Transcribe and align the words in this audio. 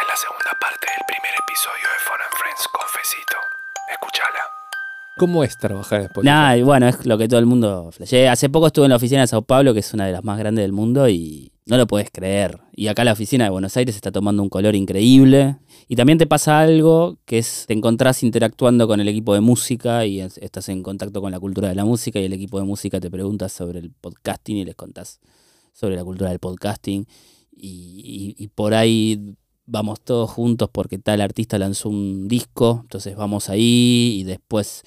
Esta 0.00 0.02
es 0.02 0.08
la 0.08 0.16
segunda 0.16 0.58
parte 0.60 0.86
del 0.86 1.04
primer 1.06 1.32
episodio 1.44 1.84
de 1.92 1.98
Fun 2.06 2.16
and 2.24 2.34
Friends 2.38 2.68
Confesito. 2.72 3.36
Escúchala. 3.92 4.40
¿Cómo 5.18 5.44
es 5.44 5.58
trabajar 5.58 6.00
en 6.00 6.06
Spotify? 6.06 6.26
Nada, 6.26 6.56
y 6.56 6.62
bueno, 6.62 6.88
es 6.88 7.04
lo 7.04 7.18
que 7.18 7.28
todo 7.28 7.38
el 7.40 7.46
mundo 7.46 7.90
flashea. 7.92 8.32
Hace 8.32 8.48
poco 8.48 8.68
estuve 8.68 8.86
en 8.86 8.90
la 8.90 8.96
oficina 8.96 9.20
de 9.20 9.26
Sao 9.26 9.42
Paulo, 9.42 9.74
que 9.74 9.80
es 9.80 9.92
una 9.92 10.06
de 10.06 10.12
las 10.12 10.24
más 10.24 10.38
grandes 10.38 10.62
del 10.62 10.72
mundo, 10.72 11.08
y 11.08 11.52
no 11.66 11.76
lo 11.76 11.86
puedes 11.86 12.10
creer. 12.10 12.58
Y 12.72 12.86
acá 12.88 13.04
la 13.04 13.12
oficina 13.12 13.44
de 13.44 13.50
Buenos 13.50 13.76
Aires 13.76 13.94
está 13.94 14.10
tomando 14.10 14.42
un 14.42 14.48
color 14.48 14.74
increíble. 14.74 15.58
Y 15.88 15.96
también 15.96 16.16
te 16.18 16.26
pasa 16.26 16.60
algo 16.60 17.18
que 17.26 17.38
es, 17.38 17.64
te 17.66 17.74
encontrás 17.74 18.22
interactuando 18.22 18.86
con 18.86 19.00
el 19.00 19.08
equipo 19.08 19.34
de 19.34 19.40
música 19.40 20.06
y 20.06 20.20
es- 20.20 20.38
estás 20.38 20.68
en 20.70 20.82
contacto 20.82 21.20
con 21.20 21.30
la 21.32 21.40
cultura 21.40 21.68
de 21.68 21.74
la 21.74 21.84
música 21.84 22.18
y 22.20 22.24
el 22.24 22.32
equipo 22.32 22.58
de 22.58 22.64
música 22.64 23.00
te 23.00 23.10
pregunta 23.10 23.48
sobre 23.48 23.80
el 23.80 23.90
podcasting 23.90 24.56
y 24.58 24.64
les 24.64 24.76
contás 24.76 25.20
sobre 25.72 25.96
la 25.96 26.04
cultura 26.04 26.30
del 26.30 26.38
podcasting. 26.38 27.06
Y, 27.62 28.34
y- 28.38 28.42
y 28.44 28.48
por 28.48 28.72
ahí 28.72 29.34
vamos 29.70 30.00
todos 30.00 30.30
juntos 30.30 30.68
porque 30.72 30.98
tal 30.98 31.20
artista 31.20 31.58
lanzó 31.58 31.88
un 31.88 32.26
disco, 32.28 32.80
entonces 32.82 33.16
vamos 33.16 33.48
ahí 33.48 34.16
y 34.20 34.24
después 34.24 34.82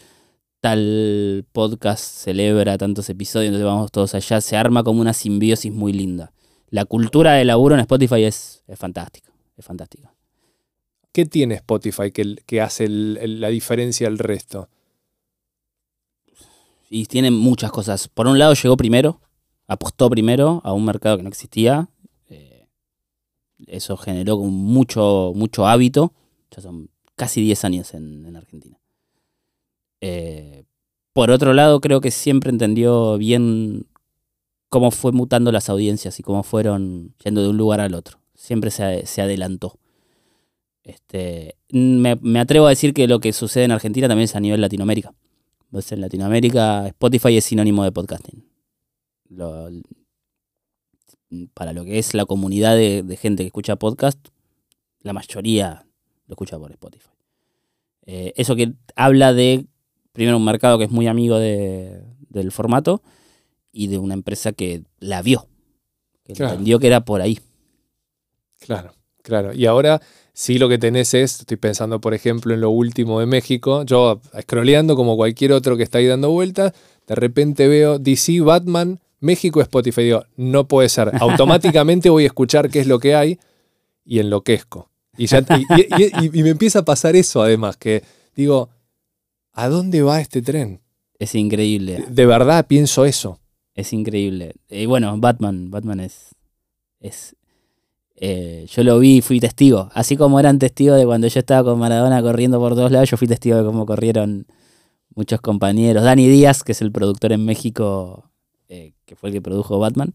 tal 0.59 1.45
podcast 1.51 2.03
celebra 2.03 2.77
tantos 2.77 3.09
episodios, 3.09 3.47
entonces 3.49 3.65
vamos 3.65 3.91
todos 3.91 4.13
allá, 4.15 4.41
se 4.41 4.57
arma 4.57 4.83
como 4.83 5.01
una 5.01 5.13
simbiosis 5.13 5.71
muy 5.71 5.93
linda. 5.93 6.33
La 6.69 6.85
cultura 6.85 7.33
de 7.33 7.45
laburo 7.45 7.75
en 7.75 7.81
Spotify 7.81 8.23
es, 8.23 8.63
es 8.67 8.77
fantástica, 8.79 9.31
es 9.57 9.65
fantástica. 9.65 10.13
¿Qué 11.11 11.25
tiene 11.25 11.55
Spotify 11.55 12.11
que, 12.11 12.35
que 12.45 12.59
hace 12.61 12.85
el- 12.85 13.17
el- 13.21 13.39
la 13.41 13.49
diferencia 13.49 14.07
al 14.07 14.17
resto? 14.17 14.69
Y 16.89 17.05
tiene 17.05 17.31
muchas 17.31 17.71
cosas. 17.71 18.07
Por 18.07 18.27
un 18.27 18.39
lado 18.39 18.53
llegó 18.53 18.77
primero, 18.77 19.19
apostó 19.67 20.09
primero 20.09 20.61
a 20.63 20.73
un 20.73 20.85
mercado 20.85 21.17
que 21.17 21.23
no 21.23 21.29
existía. 21.29 21.87
Eso 23.67 23.97
generó 23.97 24.37
mucho, 24.37 25.33
mucho 25.35 25.67
hábito. 25.67 26.13
Ya 26.51 26.61
son 26.61 26.89
casi 27.15 27.41
10 27.41 27.65
años 27.65 27.93
en, 27.93 28.25
en 28.25 28.35
Argentina. 28.35 28.79
Eh, 30.01 30.65
por 31.13 31.31
otro 31.31 31.53
lado, 31.53 31.79
creo 31.79 32.01
que 32.01 32.11
siempre 32.11 32.49
entendió 32.49 33.17
bien 33.17 33.85
cómo 34.69 34.91
fue 34.91 35.11
mutando 35.11 35.51
las 35.51 35.69
audiencias 35.69 36.19
y 36.19 36.23
cómo 36.23 36.43
fueron 36.43 37.13
yendo 37.23 37.43
de 37.43 37.49
un 37.49 37.57
lugar 37.57 37.79
al 37.79 37.93
otro. 37.93 38.19
Siempre 38.35 38.71
se, 38.71 39.05
se 39.05 39.21
adelantó. 39.21 39.77
Este, 40.83 41.55
me, 41.69 42.15
me 42.21 42.39
atrevo 42.39 42.65
a 42.65 42.69
decir 42.69 42.93
que 42.93 43.07
lo 43.07 43.19
que 43.19 43.31
sucede 43.31 43.65
en 43.65 43.71
Argentina 43.71 44.07
también 44.07 44.25
es 44.25 44.35
a 44.35 44.39
nivel 44.39 44.59
Latinoamérica. 44.59 45.13
Pues 45.71 45.91
en 45.91 46.01
Latinoamérica 46.01 46.87
Spotify 46.87 47.37
es 47.37 47.45
sinónimo 47.45 47.83
de 47.83 47.91
podcasting. 47.91 48.43
Para 51.53 51.73
lo 51.73 51.83
que 51.85 51.99
es 51.99 52.13
la 52.13 52.25
comunidad 52.25 52.75
de, 52.75 53.03
de 53.03 53.17
gente 53.17 53.43
que 53.43 53.47
escucha 53.47 53.75
podcast, 53.75 54.19
la 55.01 55.13
mayoría 55.13 55.85
lo 56.27 56.33
escucha 56.33 56.57
por 56.57 56.71
Spotify. 56.71 57.09
Eh, 58.05 58.33
eso 58.35 58.55
que 58.55 58.73
habla 58.95 59.33
de, 59.33 59.65
primero, 60.11 60.37
un 60.37 60.45
mercado 60.45 60.77
que 60.77 60.85
es 60.85 60.91
muy 60.91 61.07
amigo 61.07 61.37
de- 61.39 62.01
del 62.29 62.51
formato 62.51 63.01
y 63.71 63.87
de 63.87 63.97
una 63.97 64.13
empresa 64.13 64.51
que 64.53 64.83
la 64.99 65.21
vio, 65.21 65.47
que 66.23 66.33
Claro. 66.33 66.53
entendió 66.53 66.79
que 66.79 66.87
era 66.87 67.05
por 67.05 67.21
ahí. 67.21 67.39
Claro, 68.59 68.93
claro. 69.21 69.53
Y 69.53 69.65
ahora 69.65 70.01
sí 70.33 70.57
lo 70.57 70.69
que 70.69 70.77
tenés 70.77 71.13
es, 71.13 71.39
estoy 71.41 71.57
pensando 71.57 71.99
por 72.01 72.13
ejemplo 72.13 72.53
en 72.53 72.61
lo 72.61 72.69
último 72.69 73.19
de 73.19 73.25
México, 73.25 73.83
yo 73.83 74.21
scrolleando 74.41 74.95
como 74.95 75.15
cualquier 75.15 75.51
otro 75.53 75.75
que 75.77 75.83
está 75.83 75.97
ahí 75.97 76.07
dando 76.07 76.31
vueltas, 76.31 76.73
de 77.07 77.15
repente 77.15 77.67
veo 77.67 77.99
DC, 77.99 78.39
Batman, 78.41 78.99
México, 79.23 79.61
Spotify. 79.61 80.03
Digo, 80.03 80.23
no 80.37 80.67
puede 80.67 80.89
ser. 80.89 81.11
Automáticamente 81.19 82.09
voy 82.09 82.23
a 82.23 82.27
escuchar 82.27 82.69
qué 82.69 82.79
es 82.79 82.87
lo 82.87 82.99
que 82.99 83.15
hay 83.15 83.39
y 84.05 84.19
enloquezco. 84.19 84.89
Y, 85.17 85.27
ya, 85.27 85.39
y, 85.39 85.81
y- 85.81 86.25
y- 86.25 86.39
y 86.39 86.43
me 86.43 86.49
empieza 86.49 86.79
a 86.79 86.85
pasar 86.85 87.15
eso 87.15 87.41
además, 87.41 87.77
que 87.77 88.03
digo, 88.35 88.69
¿a 89.53 89.67
dónde 89.69 90.01
va 90.01 90.19
este 90.21 90.41
tren? 90.41 90.81
Es 91.19 91.35
increíble. 91.35 91.97
De, 91.97 92.05
de 92.09 92.25
verdad 92.25 92.65
pienso 92.67 93.05
eso. 93.05 93.39
Es 93.75 93.93
increíble. 93.93 94.55
Y 94.69 94.85
bueno, 94.87 95.15
Batman, 95.17 95.71
Batman 95.71 95.99
es. 95.99 96.35
es 96.99 97.35
eh, 98.15 98.67
yo 98.69 98.83
lo 98.83 98.99
vi 98.99 99.17
y 99.17 99.21
fui 99.21 99.39
testigo. 99.39 99.89
Así 99.93 100.15
como 100.17 100.39
eran 100.39 100.59
testigos 100.59 100.97
de 100.99 101.05
cuando 101.05 101.27
yo 101.27 101.39
estaba 101.39 101.63
con 101.71 101.79
Maradona 101.79 102.21
corriendo 102.21 102.59
por 102.59 102.73
todos 102.75 102.91
lados, 102.91 103.09
yo 103.09 103.17
fui 103.17 103.27
testigo 103.27 103.57
de 103.57 103.63
cómo 103.65 103.85
corrieron 103.85 104.45
muchos 105.15 105.41
compañeros. 105.41 106.03
Dani 106.03 106.27
Díaz, 106.27 106.63
que 106.63 106.71
es 106.73 106.81
el 106.81 106.91
productor 106.91 107.31
en 107.33 107.45
México, 107.45 108.29
eh, 108.73 108.93
que 109.05 109.15
fue 109.15 109.29
el 109.29 109.33
que 109.33 109.41
produjo 109.41 109.77
Batman. 109.77 110.13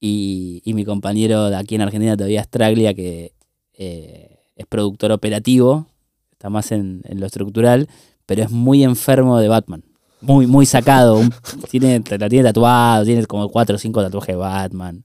Y, 0.00 0.62
y 0.64 0.74
mi 0.74 0.84
compañero 0.84 1.50
de 1.50 1.56
aquí 1.56 1.76
en 1.76 1.82
Argentina, 1.82 2.16
todavía 2.16 2.42
Straglia, 2.42 2.92
que 2.94 3.34
eh, 3.74 4.40
es 4.56 4.66
productor 4.66 5.12
operativo, 5.12 5.86
está 6.32 6.50
más 6.50 6.72
en, 6.72 7.02
en 7.04 7.20
lo 7.20 7.26
estructural, 7.26 7.88
pero 8.26 8.42
es 8.42 8.50
muy 8.50 8.82
enfermo 8.82 9.38
de 9.38 9.48
Batman. 9.48 9.84
Muy, 10.20 10.46
muy 10.46 10.66
sacado. 10.66 11.20
tiene, 11.70 12.02
la 12.18 12.28
tiene 12.28 12.44
tatuado, 12.44 13.04
tiene 13.04 13.24
como 13.26 13.48
cuatro 13.48 13.76
o 13.76 13.78
cinco 13.78 14.02
tatuajes 14.02 14.34
de 14.34 14.38
Batman. 14.38 15.02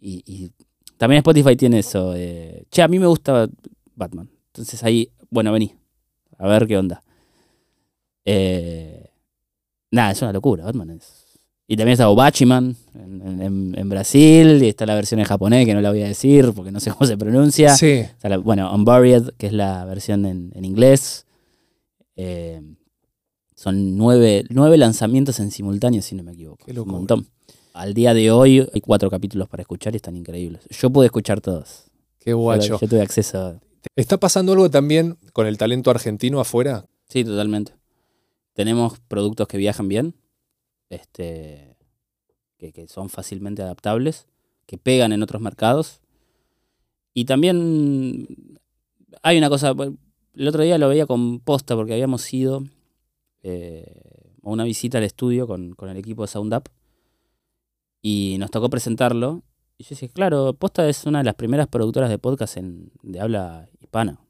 Y, 0.00 0.22
y 0.26 0.50
también 0.98 1.18
Spotify 1.18 1.56
tiene 1.56 1.78
eso. 1.78 2.12
eh, 2.14 2.64
che, 2.70 2.82
a 2.82 2.88
mí 2.88 2.98
me 2.98 3.06
gusta 3.06 3.48
Batman. 3.94 4.28
Entonces 4.48 4.82
ahí, 4.84 5.10
bueno, 5.30 5.50
vení. 5.52 5.74
A 6.38 6.46
ver 6.46 6.66
qué 6.66 6.76
onda. 6.76 7.02
Eh, 8.24 9.10
nada, 9.90 10.10
es 10.10 10.20
una 10.22 10.32
locura. 10.32 10.64
Batman 10.64 10.90
es. 10.90 11.17
Y 11.70 11.76
también 11.76 11.92
está 11.92 12.08
Obachiman 12.08 12.74
en, 12.94 13.42
en- 13.42 13.74
en 13.78 13.88
Brasil. 13.90 14.62
Y 14.62 14.68
está 14.68 14.86
la 14.86 14.94
versión 14.94 15.20
en 15.20 15.26
japonés, 15.26 15.66
que 15.66 15.74
no 15.74 15.80
la 15.82 15.90
voy 15.90 16.02
a 16.02 16.08
decir 16.08 16.52
porque 16.56 16.72
no 16.72 16.80
sé 16.80 16.90
cómo 16.90 17.06
se 17.06 17.16
pronuncia. 17.18 17.76
Sí. 17.76 17.90
Está 17.90 18.30
la- 18.30 18.38
bueno, 18.38 18.74
Unburied, 18.74 19.30
que 19.36 19.48
es 19.48 19.52
la 19.52 19.84
versión 19.84 20.24
en, 20.24 20.50
en 20.54 20.64
inglés. 20.64 21.26
Eh, 22.16 22.60
son 23.54 23.96
nueve, 23.96 24.44
nueve 24.50 24.76
lanzamientos 24.78 25.40
en 25.40 25.50
simultáneo, 25.50 26.00
si 26.00 26.14
no 26.14 26.22
me 26.22 26.32
equivoco. 26.32 26.64
Qué 26.66 26.78
Un 26.80 26.88
montón. 26.88 27.26
Al 27.74 27.92
día 27.94 28.14
de 28.14 28.30
hoy 28.30 28.66
hay 28.72 28.80
cuatro 28.80 29.10
capítulos 29.10 29.48
para 29.48 29.60
escuchar 29.60 29.92
y 29.92 29.96
están 29.96 30.16
increíbles. 30.16 30.62
Yo 30.70 30.90
pude 30.90 31.06
escuchar 31.06 31.40
todos. 31.40 31.84
Qué 32.18 32.30
Yo, 32.30 32.38
guacho. 32.38 32.78
yo 32.80 32.88
tuve 32.88 33.02
acceso. 33.02 33.60
¿Está 33.94 34.16
pasando 34.18 34.52
algo 34.52 34.70
también 34.70 35.16
con 35.32 35.46
el 35.46 35.58
talento 35.58 35.90
argentino 35.90 36.40
afuera? 36.40 36.86
Sí, 37.08 37.24
totalmente. 37.24 37.72
Tenemos 38.54 38.98
productos 39.06 39.46
que 39.46 39.58
viajan 39.58 39.86
bien, 39.88 40.14
este, 40.90 41.76
que, 42.58 42.72
que 42.72 42.88
son 42.88 43.08
fácilmente 43.08 43.62
adaptables, 43.62 44.26
que 44.66 44.78
pegan 44.78 45.12
en 45.12 45.22
otros 45.22 45.40
mercados. 45.42 46.00
Y 47.14 47.24
también 47.24 48.58
hay 49.22 49.38
una 49.38 49.48
cosa, 49.48 49.74
el 50.34 50.48
otro 50.48 50.62
día 50.62 50.78
lo 50.78 50.88
veía 50.88 51.06
con 51.06 51.40
posta 51.40 51.74
porque 51.74 51.92
habíamos 51.94 52.32
ido 52.32 52.64
eh, 53.42 54.32
a 54.42 54.48
una 54.50 54.64
visita 54.64 54.98
al 54.98 55.04
estudio 55.04 55.46
con, 55.46 55.72
con 55.74 55.88
el 55.88 55.96
equipo 55.96 56.22
de 56.22 56.28
Sound 56.28 56.54
Up 56.54 56.68
y 58.02 58.36
nos 58.38 58.50
tocó 58.50 58.68
presentarlo. 58.70 59.42
Y 59.78 59.84
yo 59.84 59.90
dije, 59.90 60.08
claro, 60.08 60.54
Posta 60.54 60.88
es 60.88 61.04
una 61.04 61.18
de 61.18 61.24
las 61.24 61.34
primeras 61.34 61.68
productoras 61.68 62.10
de 62.10 62.18
podcast 62.18 62.56
en, 62.56 62.90
de 63.02 63.20
habla 63.20 63.68
hispana. 63.80 64.18
O 64.20 64.26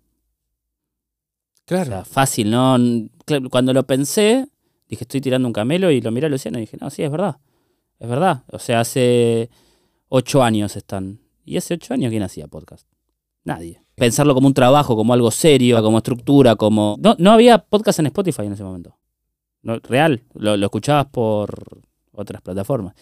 Claro. 1.66 1.90
sea, 1.90 2.04
fácil, 2.04 2.50
¿no? 2.50 2.76
Cuando 3.50 3.75
lo 3.75 3.86
pensé, 3.86 4.48
dije, 4.88 5.04
estoy 5.04 5.21
tirando 5.21 5.47
un 5.47 5.53
camelo 5.53 5.91
y 5.91 6.00
lo 6.00 6.10
miré 6.10 6.26
a 6.26 6.31
Luciano 6.31 6.59
y 6.59 6.62
dije, 6.62 6.76
no, 6.81 6.91
sí, 6.91 7.03
es 7.03 7.10
verdad. 7.10 7.38
Es 7.99 8.09
verdad. 8.09 8.44
O 8.53 8.59
sea, 8.59 8.81
hace 8.81 9.50
ocho 10.09 10.43
años 10.43 10.76
están. 10.76 11.21
¿Y 11.44 11.56
hace 11.56 11.75
ocho 11.75 11.94
años 11.94 12.10
quién 12.10 12.22
hacía 12.22 12.47
podcast? 12.47 12.87
Nadie. 13.44 13.82
Pensarlo 13.94 14.34
como 14.34 14.47
un 14.47 14.54
trabajo, 14.54 14.94
como 14.97 15.12
algo 15.12 15.31
serio, 15.31 15.82
como 15.82 15.99
estructura, 15.99 16.54
como... 16.56 16.97
No, 17.00 17.16
no 17.19 17.32
había 17.32 17.59
podcast 17.59 17.99
en 17.99 18.06
Spotify 18.06 18.43
en 18.43 18.53
ese 18.53 18.62
momento. 18.62 18.97
No, 19.62 19.78
real. 19.81 20.22
Lo, 20.34 20.56
lo 20.56 20.66
escuchabas 20.66 21.06
por 21.06 21.81
otras 22.12 22.41
plataformas. 22.43 22.94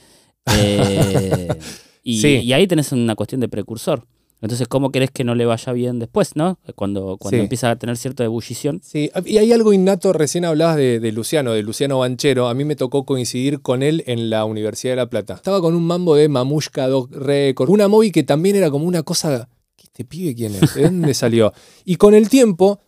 Eh, 0.57 1.49
y, 2.03 2.21
Sí. 2.21 2.29
y 2.39 2.53
ahí 2.53 2.67
tenés 2.67 2.93
una 2.93 3.15
cuestión 3.15 3.41
de 3.41 3.49
precursor. 3.49 4.07
Entonces, 4.43 4.69
¿cómo 4.69 4.91
querés 4.93 5.11
que 5.11 5.25
no 5.25 5.35
le 5.35 5.47
vaya 5.47 5.73
bien 5.73 5.99
después, 5.99 6.37
no? 6.37 6.59
Cuando, 6.75 7.17
cuando 7.17 7.37
Sí. 7.39 7.43
empieza 7.43 7.71
a 7.71 7.77
tener 7.77 7.97
cierta 7.97 8.23
ebullición. 8.23 8.81
Sí, 8.85 9.11
y 9.25 9.39
hay 9.39 9.53
algo 9.53 9.73
innato, 9.73 10.13
recién 10.13 10.45
hablabas 10.45 10.77
de, 10.77 11.01
de 11.01 11.13
Luciano, 11.13 11.53
de 11.53 11.63
Luciano 11.63 11.99
Banchero, 12.01 12.49
a 12.49 12.55
mí 12.55 12.65
me 12.65 12.77
tocó 12.77 13.05
coincidir 13.07 13.63
con 13.63 13.83
él 13.83 14.05
en 14.07 14.29
la 14.29 14.45
Universidad 14.45 14.93
de 14.93 14.97
La 14.97 15.09
Plata. 15.09 15.35
Estaba 15.35 15.61
con 15.63 15.75
un 15.75 15.85
mambo 15.87 16.15
de 16.17 16.29
Mamushka 16.29 16.87
Dog 16.87 17.11
Record, 17.13 17.71
una 17.71 17.89
movie 17.89 18.13
que 18.13 18.23
también 18.25 18.57
era 18.57 18.71
como 18.71 18.85
una 18.85 19.03
cosa, 19.03 19.49
¿qué 19.75 19.85
este 19.85 20.05
pibe 20.05 20.35
quién 20.35 20.55
es? 20.55 20.75
¿De 20.75 20.83
dónde 20.83 21.15
salió? 21.15 21.53
Y 21.87 21.97
con 21.97 22.15
el 22.15 22.29
tiempo 22.29 22.81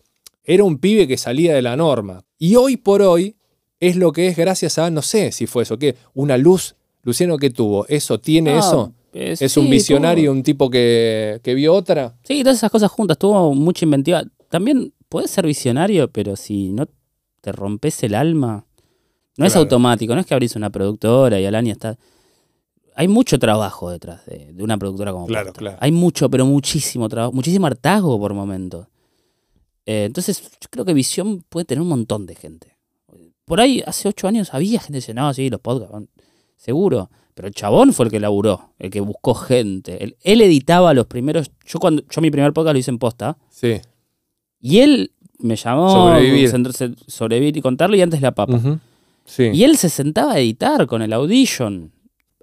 era 0.45 0.65
un 0.65 0.79
pibe 0.79 1.09
que 1.09 1.17
salía 1.17 1.55
de 1.55 1.63
la 1.63 1.77
norma. 1.77 2.25
Y 2.39 2.57
hoy 2.57 2.77
por 2.77 3.01
hoy 3.03 3.37
es 3.81 3.97
lo 3.97 4.13
que 4.13 4.27
es 4.29 4.37
gracias 4.37 4.79
a, 4.79 4.91
no 4.91 5.01
sé 5.03 5.33
si 5.33 5.47
fue 5.47 5.63
eso, 5.63 5.79
¿qué? 5.79 5.97
Una 6.13 6.37
luz, 6.37 6.77
Luciano, 7.05 7.39
¿qué 7.39 7.49
tuvo? 7.51 7.87
¿Eso 7.89 8.21
tiene 8.21 8.51
Ah, 8.53 8.59
eso? 8.59 8.93
Eh, 9.13 9.37
¿Es 9.39 9.53
sí, 9.53 9.61
un 9.61 9.71
visionario, 9.71 10.31
un 10.33 10.43
tipo 10.43 10.69
que, 10.69 11.41
que 11.43 11.55
vio 11.55 11.75
otra? 11.75 12.17
Sí, 12.25 12.43
todas 12.43 12.59
esas 12.59 12.71
cosas 12.71 12.91
juntas, 12.91 13.19
tuvo 13.19 13.55
mucha 13.55 13.85
inventiva. 13.85 14.23
También 14.49 14.93
puedes 15.09 15.31
ser 15.31 15.47
visionario, 15.47 16.11
pero 16.11 16.37
si 16.37 16.73
no 16.73 16.87
te 17.41 17.53
rompes 17.53 18.03
el 18.03 18.15
alma, 18.15 18.67
no 19.37 19.47
es 19.47 19.57
automático, 19.57 20.15
no 20.15 20.21
es 20.21 20.27
que 20.27 20.35
abrís 20.35 20.57
una 20.57 20.71
productora 20.71 21.41
y 21.41 21.47
al 21.47 21.55
año 21.55 21.73
está. 21.73 21.97
hay 22.97 23.09
mucho 23.09 23.39
trabajo 23.39 23.91
detrás 23.91 24.27
de, 24.27 24.53
de 24.53 24.65
una 24.65 24.77
productora 24.77 25.13
como 25.13 25.27
Claro, 25.27 25.53
claro. 25.53 25.79
Hay 25.81 25.93
mucho, 25.93 26.29
pero 26.29 26.45
muchísimo 26.45 27.09
trabajo, 27.09 27.33
muchísimo 27.33 27.67
hartazgo 27.67 28.19
por 28.19 28.35
momentos. 28.35 28.89
Eh, 29.87 30.05
entonces, 30.05 30.43
yo 30.43 30.69
creo 30.71 30.85
que 30.85 30.93
Visión 30.93 31.43
puede 31.49 31.65
tener 31.65 31.81
un 31.81 31.89
montón 31.89 32.27
de 32.27 32.35
gente. 32.35 32.77
Por 33.47 33.61
ahí, 33.61 33.83
hace 33.87 34.09
ocho 34.09 34.29
años 34.29 34.53
había 34.53 34.81
gente 34.81 34.93
que 34.93 35.01
decía, 35.01 35.15
no, 35.15 35.33
sí, 35.33 35.49
los 35.49 35.61
podcasts, 35.61 35.97
seguro. 36.57 37.11
Pero 37.39 37.47
el 37.47 37.55
chabón 37.55 37.93
fue 37.93 38.07
el 38.07 38.11
que 38.11 38.19
laburó, 38.19 38.73
el 38.81 38.91
que 38.91 38.99
buscó 39.01 39.33
gente. 39.33 40.03
Él, 40.03 40.17
él 40.25 40.41
editaba 40.41 40.93
los 40.93 41.07
primeros. 41.07 41.53
Yo 41.65 41.79
cuando 41.79 42.03
yo 42.11 42.21
mi 42.21 42.33
primer 42.33 42.53
podcast 42.53 42.73
lo 42.73 42.79
hice 42.81 42.91
en 42.91 42.99
posta. 42.99 43.39
Sí. 43.49 43.81
Y 44.59 44.79
él 44.81 45.13
me 45.39 45.55
llamó 45.55 45.89
Sobrevivir. 45.89 46.51
sobrevivir 47.07 47.57
y 47.57 47.61
contarlo 47.63 47.95
y 47.95 48.03
antes 48.03 48.21
la 48.23 48.33
papa. 48.33 48.59
Sí. 49.25 49.51
Y 49.55 49.63
él 49.63 49.77
se 49.77 49.89
sentaba 49.89 50.33
a 50.33 50.39
editar 50.41 50.89
con 50.89 51.01
el 51.01 51.13
Audition, 51.13 51.93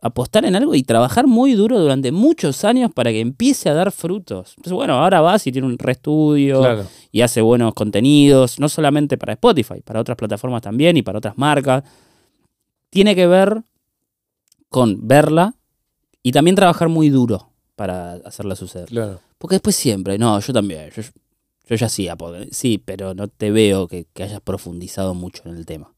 apostar 0.01 0.45
en 0.45 0.55
algo 0.55 0.73
y 0.75 0.83
trabajar 0.83 1.27
muy 1.27 1.55
duro 1.55 1.77
durante 1.77 2.13
muchos 2.13 2.63
años 2.63 2.89
para 2.93 3.11
que 3.11 3.19
empiece 3.19 3.67
a 3.67 3.73
dar 3.73 3.91
frutos. 3.91 4.53
Entonces, 4.55 4.71
bueno, 4.71 4.93
ahora 4.93 5.19
va 5.19 5.35
y 5.43 5.51
tiene 5.51 5.67
un 5.67 5.77
reestudio 5.77 6.61
Claro. 6.61 6.85
y 7.11 7.19
hace 7.19 7.41
buenos 7.41 7.73
contenidos, 7.73 8.61
no 8.61 8.69
solamente 8.69 9.17
para 9.17 9.33
Spotify, 9.33 9.81
para 9.83 9.99
otras 9.99 10.15
plataformas 10.15 10.61
también 10.61 10.95
y 10.95 11.01
para 11.01 11.17
otras 11.17 11.37
marcas. 11.37 11.83
Tiene 12.89 13.13
que 13.13 13.27
ver 13.27 13.61
con 14.75 15.07
verla 15.07 15.55
y 16.21 16.33
también 16.33 16.57
trabajar 16.57 16.89
muy 16.89 17.07
duro 17.07 17.49
para 17.77 18.15
hacerla 18.25 18.57
suceder. 18.57 18.89
Claro. 18.89 19.21
Porque 19.37 19.55
después 19.55 19.73
siempre, 19.73 20.17
no, 20.17 20.37
yo 20.37 20.51
también, 20.51 20.89
yo, 20.89 21.01
yo 21.69 21.75
ya 21.77 22.17
pod- 22.17 22.49
sí, 22.51 22.77
pero 22.83 23.13
no 23.13 23.29
te 23.29 23.51
veo 23.51 23.87
que, 23.87 24.05
que 24.13 24.23
hayas 24.23 24.41
profundizado 24.41 25.13
mucho 25.13 25.43
en 25.45 25.55
el 25.55 25.65
tema. 25.65 25.93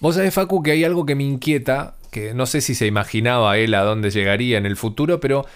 Vos 0.00 0.16
sabés, 0.16 0.34
Facu, 0.34 0.60
que 0.60 0.72
hay 0.72 0.82
algo 0.82 1.06
que 1.06 1.14
me 1.14 1.22
inquieta, 1.22 1.98
que 2.10 2.34
no 2.34 2.46
sé 2.46 2.62
si 2.62 2.74
se 2.74 2.88
imaginaba 2.88 3.58
él 3.58 3.72
a 3.74 3.84
dónde 3.84 4.10
llegaría 4.10 4.58
en 4.58 4.66
el 4.66 4.74
futuro, 4.76 5.20
pero 5.20 5.46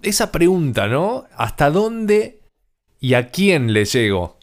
esa 0.00 0.30
pregunta, 0.30 0.86
¿no? 0.86 1.24
¿Hasta 1.36 1.68
dónde 1.72 2.42
y 3.00 3.14
a 3.14 3.30
quién 3.32 3.72
le 3.72 3.86
llego? 3.86 4.38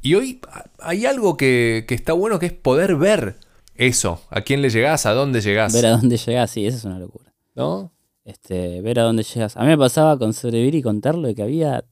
Y 0.00 0.14
hoy 0.14 0.40
hay 0.78 1.06
algo 1.06 1.36
que, 1.36 1.86
que 1.88 1.96
está 1.96 2.12
bueno 2.12 2.38
que 2.38 2.46
es 2.46 2.52
poder 2.52 2.94
ver 2.94 3.34
eso. 3.78 4.20
¿A 4.30 4.42
quién 4.42 4.60
le 4.60 4.68
llegás? 4.70 5.06
¿A 5.06 5.14
dónde 5.14 5.40
llegás? 5.40 5.72
Ver 5.72 5.86
a 5.86 5.90
dónde 5.96 6.16
llegás, 6.16 6.50
sí, 6.50 6.66
eso 6.66 6.76
es 6.76 6.84
una 6.84 6.98
locura. 6.98 7.32
¿No? 7.54 7.92
Este, 8.24 8.80
ver 8.82 9.00
a 9.00 9.04
dónde 9.04 9.22
llegas. 9.22 9.56
A 9.56 9.60
mí 9.62 9.68
me 9.68 9.78
pasaba 9.78 10.18
con 10.18 10.34
sobrevivir 10.34 10.74
y 10.74 10.82
contarlo 10.82 11.26
de 11.28 11.34
que 11.34 11.42
había 11.42 11.84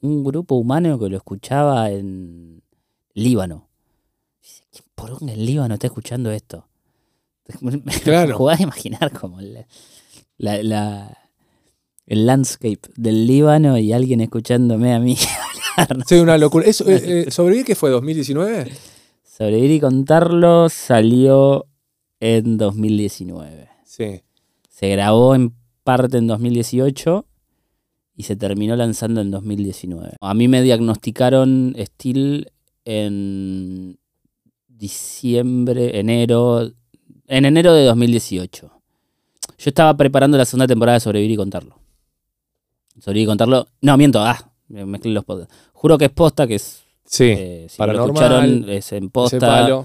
un 0.00 0.24
grupo 0.24 0.54
humano 0.54 0.98
que 0.98 1.08
lo 1.10 1.16
escuchaba 1.16 1.90
en 1.90 2.62
Líbano. 3.14 3.68
Dice, 4.42 4.62
¿Quién 4.72 4.84
por 4.94 5.10
en 5.28 5.44
Líbano 5.46 5.74
está 5.74 5.86
escuchando 5.88 6.30
esto? 6.30 6.66
Claro. 8.04 8.36
Jugás 8.36 8.60
a 8.60 8.62
imaginar 8.64 9.12
como 9.12 9.40
la, 9.40 9.66
la- 10.38 10.62
la- 10.62 11.18
el 12.06 12.24
landscape 12.26 12.80
del 12.96 13.26
Líbano 13.26 13.76
y 13.78 13.92
alguien 13.92 14.20
escuchándome 14.20 14.94
a 14.94 15.00
mí 15.00 15.16
hablar. 15.76 16.06
Sí, 16.06 16.14
una 16.16 16.38
locura. 16.38 16.64
Eso, 16.66 16.88
eh, 16.88 17.24
eh, 17.26 17.30
¿Sobrevivir 17.30 17.66
qué 17.66 17.74
fue? 17.74 17.90
¿2019? 17.92 18.70
Sobrevivir 19.36 19.70
y 19.72 19.80
contarlo 19.80 20.70
salió 20.70 21.66
en 22.20 22.56
2019. 22.56 23.68
Sí. 23.84 24.22
Se 24.70 24.88
grabó 24.88 25.34
en 25.34 25.52
parte 25.84 26.16
en 26.16 26.26
2018 26.26 27.26
y 28.14 28.22
se 28.22 28.36
terminó 28.36 28.76
lanzando 28.76 29.20
en 29.20 29.30
2019. 29.30 30.16
A 30.22 30.32
mí 30.32 30.48
me 30.48 30.62
diagnosticaron 30.62 31.76
Steel 31.78 32.50
en 32.86 33.98
diciembre, 34.68 36.00
enero, 36.00 36.72
en 37.26 37.44
enero 37.44 37.74
de 37.74 37.84
2018. 37.84 38.70
Yo 39.58 39.68
estaba 39.68 39.94
preparando 39.98 40.38
la 40.38 40.46
segunda 40.46 40.66
temporada 40.66 40.96
de 40.96 41.00
Sobrevivir 41.00 41.32
y 41.32 41.36
Contarlo. 41.36 41.78
Sobrevivir 43.00 43.24
y 43.24 43.26
Contarlo, 43.26 43.66
no, 43.82 43.98
miento, 43.98 44.18
ah, 44.20 44.50
me 44.68 44.86
mezclé 44.86 45.10
los 45.10 45.26
podcasts. 45.26 45.54
Juro 45.74 45.98
que 45.98 46.06
es 46.06 46.10
posta, 46.10 46.46
que 46.46 46.54
es, 46.54 46.85
Sí. 47.06 47.24
eh, 47.24 47.66
si 47.68 47.74
lo 47.74 47.86
Paranormal, 47.86 48.10
escucharon, 48.16 48.68
es 48.70 48.92
en 48.92 49.10
posta 49.10 49.84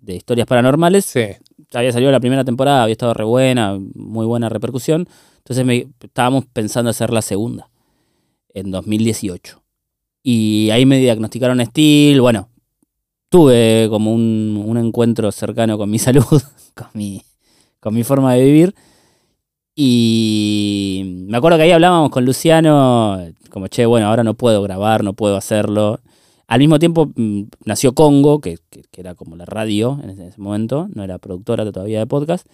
de 0.00 0.16
historias 0.16 0.46
paranormales 0.46 1.04
Sí. 1.04 1.24
había 1.74 1.92
salido 1.92 2.10
la 2.10 2.20
primera 2.20 2.44
temporada, 2.44 2.82
había 2.82 2.92
estado 2.92 3.14
re 3.14 3.24
buena, 3.24 3.78
muy 3.94 4.26
buena 4.26 4.48
repercusión. 4.48 5.08
Entonces 5.38 5.64
me, 5.64 5.88
estábamos 6.00 6.44
pensando 6.52 6.90
hacer 6.90 7.12
la 7.12 7.22
segunda, 7.22 7.68
en 8.54 8.70
2018. 8.70 9.62
Y 10.22 10.70
ahí 10.70 10.86
me 10.86 10.98
diagnosticaron 10.98 11.64
Steel, 11.66 12.20
bueno, 12.20 12.48
tuve 13.28 13.88
como 13.90 14.12
un, 14.12 14.62
un 14.64 14.76
encuentro 14.76 15.30
cercano 15.32 15.78
con 15.78 15.90
mi 15.90 15.98
salud, 16.00 16.42
con 16.74 16.88
mi, 16.94 17.22
con 17.80 17.94
mi 17.94 18.04
forma 18.04 18.34
de 18.34 18.44
vivir. 18.44 18.74
Y 19.74 21.24
me 21.28 21.36
acuerdo 21.38 21.56
que 21.56 21.64
ahí 21.64 21.70
hablábamos 21.72 22.10
con 22.10 22.24
Luciano, 22.24 23.18
como, 23.50 23.68
che, 23.68 23.86
bueno, 23.86 24.06
ahora 24.06 24.22
no 24.22 24.34
puedo 24.34 24.62
grabar, 24.62 25.02
no 25.02 25.14
puedo 25.14 25.36
hacerlo. 25.36 26.00
Al 26.52 26.58
mismo 26.58 26.78
tiempo 26.78 27.10
mm, 27.16 27.42
nació 27.64 27.94
Congo, 27.94 28.40
que, 28.40 28.58
que- 28.68 28.82
que 28.90 29.00
era 29.00 29.14
como 29.14 29.36
la 29.36 29.44
radio 29.46 29.98
en 30.02 30.10
ese, 30.10 30.22
en 30.22 30.28
ese 30.28 30.40
momento, 30.40 30.88
no 30.94 31.02
era 31.02 31.18
productora 31.18 31.64
todavía 31.72 31.98
de 32.00 32.06
podcast. 32.06 32.46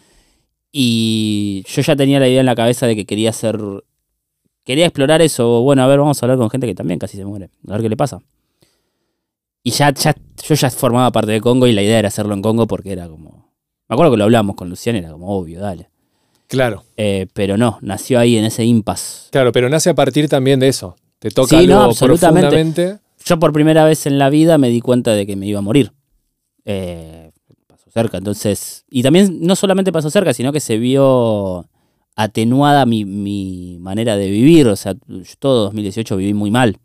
Y 0.70 1.64
yo 1.66 1.82
ya 1.82 1.96
tenía 1.96 2.20
la 2.20 2.28
idea 2.28 2.40
en 2.40 2.46
la 2.46 2.54
cabeza 2.54 2.86
de 2.86 2.94
que 2.94 3.06
quería 3.06 3.30
hacer. 3.30 3.58
Quería 4.64 4.84
explorar 4.86 5.22
eso. 5.22 5.62
Bueno, 5.62 5.82
a 5.82 5.86
ver, 5.86 5.98
vamos 5.98 6.22
a 6.22 6.26
hablar 6.26 6.38
con 6.38 6.50
gente 6.50 6.66
que 6.66 6.74
también 6.74 6.98
casi 6.98 7.16
se 7.16 7.24
muere. 7.24 7.50
A 7.66 7.72
ver 7.72 7.82
qué 7.82 7.88
le 7.88 7.96
pasa. 7.96 8.20
Y 9.62 9.70
ya, 9.70 9.92
ya 9.92 10.14
yo 10.46 10.54
ya 10.54 10.70
formaba 10.70 11.10
parte 11.10 11.32
de 11.32 11.40
Congo 11.40 11.66
y 11.66 11.72
la 11.72 11.82
idea 11.82 11.98
era 11.98 12.08
hacerlo 12.08 12.34
en 12.34 12.42
Congo 12.42 12.66
porque 12.66 12.92
era 12.92 13.08
como. 13.08 13.50
Me 13.88 13.94
acuerdo 13.94 14.12
que 14.12 14.18
lo 14.18 14.24
hablamos 14.24 14.54
con 14.56 14.68
Luciano 14.68 14.98
y 14.98 15.02
era 15.02 15.10
como 15.12 15.28
obvio, 15.36 15.60
dale. 15.60 15.88
Claro. 16.46 16.84
Eh, 16.96 17.26
pero 17.32 17.56
no, 17.56 17.78
nació 17.80 18.18
ahí 18.20 18.36
en 18.36 18.44
ese 18.44 18.64
impasse. 18.64 19.28
Claro, 19.30 19.50
pero 19.52 19.68
nace 19.68 19.90
a 19.90 19.94
partir 19.94 20.28
también 20.28 20.60
de 20.60 20.68
eso. 20.68 20.96
Te 21.18 21.30
toca 21.30 21.58
Sí, 21.60 21.66
no, 21.66 21.78
algo 21.78 21.90
absolutamente. 21.90 22.48
profundamente. 22.48 22.98
Yo 23.24 23.38
por 23.38 23.52
primera 23.52 23.84
vez 23.84 24.06
en 24.06 24.18
la 24.18 24.30
vida 24.30 24.58
me 24.58 24.68
di 24.68 24.80
cuenta 24.80 25.12
de 25.12 25.26
que 25.26 25.36
me 25.36 25.46
iba 25.46 25.58
a 25.58 25.62
morir. 25.62 25.92
Eh, 26.64 27.30
pasó 27.66 27.90
cerca, 27.90 28.18
entonces. 28.18 28.84
Y 28.90 29.02
también 29.02 29.38
no 29.40 29.56
solamente 29.56 29.92
pasó 29.92 30.10
cerca, 30.10 30.32
sino 30.32 30.52
que 30.52 30.60
se 30.60 30.78
vio 30.78 31.66
atenuada 32.14 32.84
mi, 32.84 33.04
mi 33.04 33.78
manera 33.80 34.16
de 34.16 34.28
vivir. 34.30 34.68
O 34.68 34.76
sea, 34.76 34.94
yo 35.06 35.34
todo 35.38 35.64
2018 35.64 36.16
viví 36.16 36.34
muy 36.34 36.50
mal. 36.50 36.78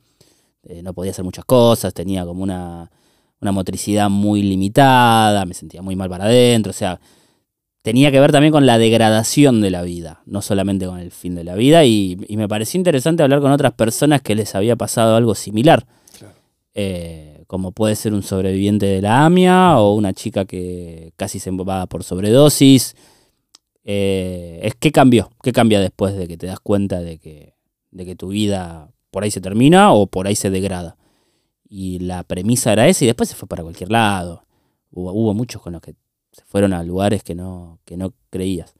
Eh, 0.63 0.81
no 0.81 0.93
podía 0.93 1.11
hacer 1.11 1.25
muchas 1.25 1.43
cosas, 1.43 1.93
tenía 1.93 2.25
como 2.25 2.41
una, 2.43 2.89
una 3.41 3.51
motricidad 3.51 4.09
muy 4.09 4.41
limitada, 4.41 5.45
me 5.45 5.53
sentía 5.53 5.81
muy 5.81 5.95
mal 5.95 6.09
para 6.09 6.25
adentro. 6.25 6.69
O 6.69 6.73
sea, 6.73 7.01
tenía 7.81 8.11
que 8.11 8.19
ver 8.19 8.31
también 8.31 8.53
con 8.53 8.65
la 8.65 8.77
degradación 8.77 9.59
de 9.59 9.71
la 9.71 9.81
vida, 9.81 10.21
no 10.25 10.41
solamente 10.41 10.85
con 10.85 10.99
el 10.99 11.11
fin 11.11 11.35
de 11.35 11.43
la 11.43 11.55
vida. 11.55 11.83
Y, 11.83 12.17
y 12.27 12.37
me 12.37 12.47
pareció 12.47 12.77
interesante 12.77 13.23
hablar 13.23 13.41
con 13.41 13.51
otras 13.51 13.73
personas 13.73 14.21
que 14.21 14.35
les 14.35 14.55
había 14.55 14.75
pasado 14.75 15.15
algo 15.17 15.35
similar. 15.35 15.85
Eh, 16.75 17.43
como 17.47 17.71
puede 17.71 17.95
ser 17.95 18.13
un 18.13 18.23
sobreviviente 18.23 18.87
de 18.87 19.01
la 19.01 19.25
AMIA 19.25 19.79
o 19.79 19.93
una 19.93 20.13
chica 20.13 20.45
que 20.45 21.13
casi 21.15 21.39
se 21.39 21.51
va 21.51 21.85
por 21.85 22.03
sobredosis. 22.03 22.95
Eh, 23.83 24.59
es 24.63 24.75
qué 24.75 24.91
cambió, 24.91 25.29
qué 25.43 25.51
cambia 25.51 25.79
después 25.79 26.15
de 26.15 26.27
que 26.27 26.37
te 26.37 26.47
das 26.47 26.59
cuenta 26.59 27.01
de 27.01 27.19
que, 27.19 27.53
de 27.91 28.05
que 28.05 28.15
tu 28.15 28.29
vida 28.29 28.91
por 29.11 29.23
ahí 29.23 29.31
se 29.31 29.41
termina 29.41 29.93
o 29.93 30.07
por 30.07 30.25
ahí 30.25 30.35
se 30.35 30.49
degrada. 30.49 30.97
Y 31.67 31.99
la 31.99 32.23
premisa 32.23 32.73
era 32.73 32.87
esa 32.87 33.03
y 33.03 33.07
después 33.07 33.29
se 33.29 33.35
fue 33.35 33.47
para 33.47 33.63
cualquier 33.63 33.91
lado. 33.91 34.43
Hubo, 34.91 35.11
hubo 35.11 35.33
muchos 35.33 35.61
con 35.61 35.73
los 35.73 35.81
que 35.81 35.95
se 36.31 36.43
fueron 36.45 36.73
a 36.73 36.83
lugares 36.83 37.23
que 37.23 37.35
no, 37.35 37.79
que 37.85 37.97
no 37.97 38.13
creías. 38.29 38.73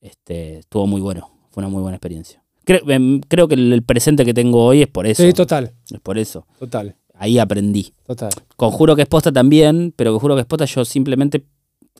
Este, 0.00 0.58
estuvo 0.58 0.86
muy 0.86 1.00
bueno, 1.00 1.30
fue 1.50 1.62
una 1.62 1.68
muy 1.68 1.82
buena 1.82 1.96
experiencia. 1.96 2.42
Creo, 2.64 2.88
em, 2.88 3.20
creo 3.20 3.48
que 3.48 3.54
el 3.54 3.72
el 3.72 3.82
presente 3.82 4.24
que 4.24 4.34
tengo 4.34 4.64
hoy 4.64 4.82
es 4.82 4.88
por 4.88 5.06
eso. 5.06 5.22
Sí, 5.22 5.32
total. 5.32 5.72
Es 5.90 6.00
por 6.00 6.18
eso. 6.18 6.46
Total. 6.58 6.96
Ahí 7.20 7.38
aprendí. 7.38 7.92
Total. 8.06 8.30
Conjuro 8.56 8.96
que 8.96 9.02
es 9.02 9.08
posta 9.08 9.30
también, 9.30 9.92
pero 9.94 10.12
Conjuro 10.12 10.36
que 10.36 10.40
es 10.40 10.46
posta 10.46 10.64
yo 10.64 10.86
simplemente 10.86 11.44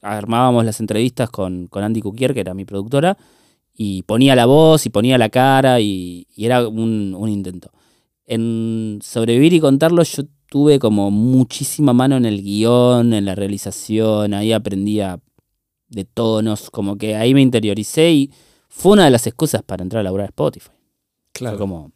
armábamos 0.01 0.65
las 0.65 0.81
entrevistas 0.81 1.29
con, 1.29 1.67
con 1.67 1.85
Andy 1.85 2.01
Cuquier, 2.01 2.33
que 2.33 2.41
era 2.41 2.55
mi 2.55 2.65
productora, 2.65 3.19
y 3.75 4.01
ponía 4.05 4.35
la 4.35 4.47
voz 4.47 4.87
y 4.87 4.89
ponía 4.89 5.19
la 5.19 5.29
cara 5.29 5.79
y, 5.79 6.27
y 6.35 6.47
era 6.47 6.67
un, 6.67 7.15
un 7.15 7.29
intento. 7.29 7.71
En 8.25 8.99
sobrevivir 9.03 9.53
y 9.53 9.61
contarlo 9.61 10.03
yo 10.05 10.23
tuve 10.47 10.79
como 10.79 11.11
muchísima 11.11 11.93
mano 11.93 12.17
en 12.17 12.25
el 12.25 12.43
guion, 12.43 13.13
en 13.13 13.27
la 13.27 13.35
realización, 13.35 14.33
ahí 14.33 14.53
aprendía 14.55 15.21
de 15.89 16.05
tonos, 16.07 16.71
como 16.71 16.97
que 16.97 17.15
ahí 17.15 17.35
me 17.35 17.43
interioricé 17.43 18.11
y 18.11 18.31
fue 18.69 18.93
una 18.93 19.05
de 19.05 19.11
las 19.11 19.27
excusas 19.27 19.63
para 19.63 19.83
entrar 19.83 20.01
a 20.01 20.05
laburar 20.05 20.25
a 20.25 20.31
Spotify. 20.31 20.71
Claro. 21.33 21.59
Fue 21.59 21.61
como. 21.63 21.93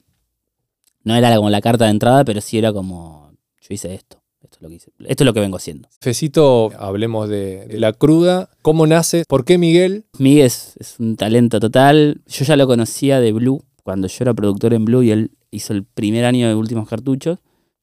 No 1.05 1.15
era 1.15 1.35
como 1.37 1.51
la 1.51 1.61
carta 1.61 1.85
de 1.85 1.91
entrada, 1.91 2.25
pero 2.25 2.41
sí 2.41 2.59
era 2.59 2.73
como. 2.73 3.33
Yo 3.61 3.75
hice 3.75 3.95
esto. 3.95 4.23
Esto 4.43 4.57
es 4.57 4.63
lo 4.63 4.69
que 4.69 4.75
hice. 4.75 4.91
Esto 5.07 5.25
es 5.25 5.27
lo 5.27 5.35
que 5.35 5.41
vengo 5.41 5.57
haciendo. 5.57 5.89
Fecito, 6.01 6.71
hablemos 6.79 7.29
de, 7.29 7.67
de 7.67 7.79
la 7.79 7.93
cruda. 7.93 8.51
¿Cómo 8.63 8.87
nace? 8.87 9.25
¿Por 9.27 9.45
qué 9.45 9.59
Miguel? 9.59 10.07
Miguel 10.19 10.47
es, 10.47 10.77
es 10.79 10.97
un 10.99 11.17
talento 11.17 11.61
total. 11.61 12.23
Yo 12.27 12.45
ya 12.45 12.57
lo 12.57 12.67
conocía 12.67 13.21
de 13.21 13.33
Blue, 13.33 13.65
cuando 13.83 14.09
yo 14.09 14.17
era 14.21 14.35
productor 14.35 14.75
en 14.75 14.85
Blue 14.85 15.03
y 15.03 15.11
él 15.11 15.31
hizo 15.51 15.73
el 15.73 15.85
primer 15.85 16.25
año 16.25 16.49
de 16.49 16.55
últimos 16.55 16.89
cartuchos. 16.89 17.39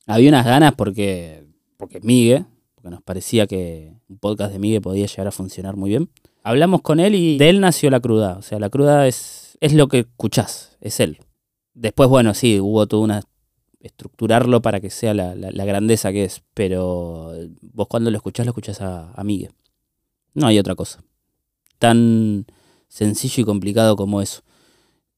Había 0.06 0.30
unas 0.30 0.46
ganas 0.46 0.74
porque. 0.76 1.46
Porque 1.78 2.00
Miguel, 2.02 2.46
porque 2.76 2.90
nos 2.92 3.02
parecía 3.02 3.48
que 3.48 3.94
un 4.08 4.20
podcast 4.20 4.54
de 4.54 4.60
Miguel 4.60 4.82
podía 4.82 5.08
llegar 5.08 5.28
a 5.28 5.32
funcionar 5.32 5.76
muy 5.76 5.90
bien. 5.90 6.10
Hablamos 6.44 6.82
con 6.82 7.00
él 7.00 7.16
y 7.16 7.38
de 7.38 7.50
él 7.50 7.60
nació 7.60 7.90
la 7.90 8.00
cruda. 8.00 8.38
O 8.38 8.42
sea, 8.42 8.60
la 8.60 8.70
cruda 8.70 9.08
es, 9.08 9.58
es 9.62 9.74
lo 9.74 9.88
que 9.88 10.00
escuchás, 10.00 10.78
es 10.80 11.00
él. 11.00 11.20
Después, 11.74 12.10
bueno, 12.10 12.34
sí, 12.34 12.60
hubo 12.60 12.88
toda 12.88 13.04
una 13.04 13.22
estructurarlo 13.80 14.62
para 14.62 14.80
que 14.80 14.90
sea 14.92 15.14
la, 15.14 15.36
la- 15.36 15.66
grandeza 15.66 16.12
que 16.12 16.26
es, 16.26 16.44
pero 16.54 17.32
vos 17.62 17.88
cuando 17.88 18.12
lo 18.12 18.18
escuchás, 18.18 18.46
lo 18.46 18.52
escuchás 18.52 18.82
a, 18.82 19.12
a. 19.12 19.24
No 20.34 20.48
hay 20.48 20.60
otra 20.60 20.76
cosa. 20.76 21.04
Tan 21.80 22.46
sencillo 22.90 23.42
y 23.44 23.46
complicado 23.46 23.96
como 23.96 24.22
eso. 24.22 24.44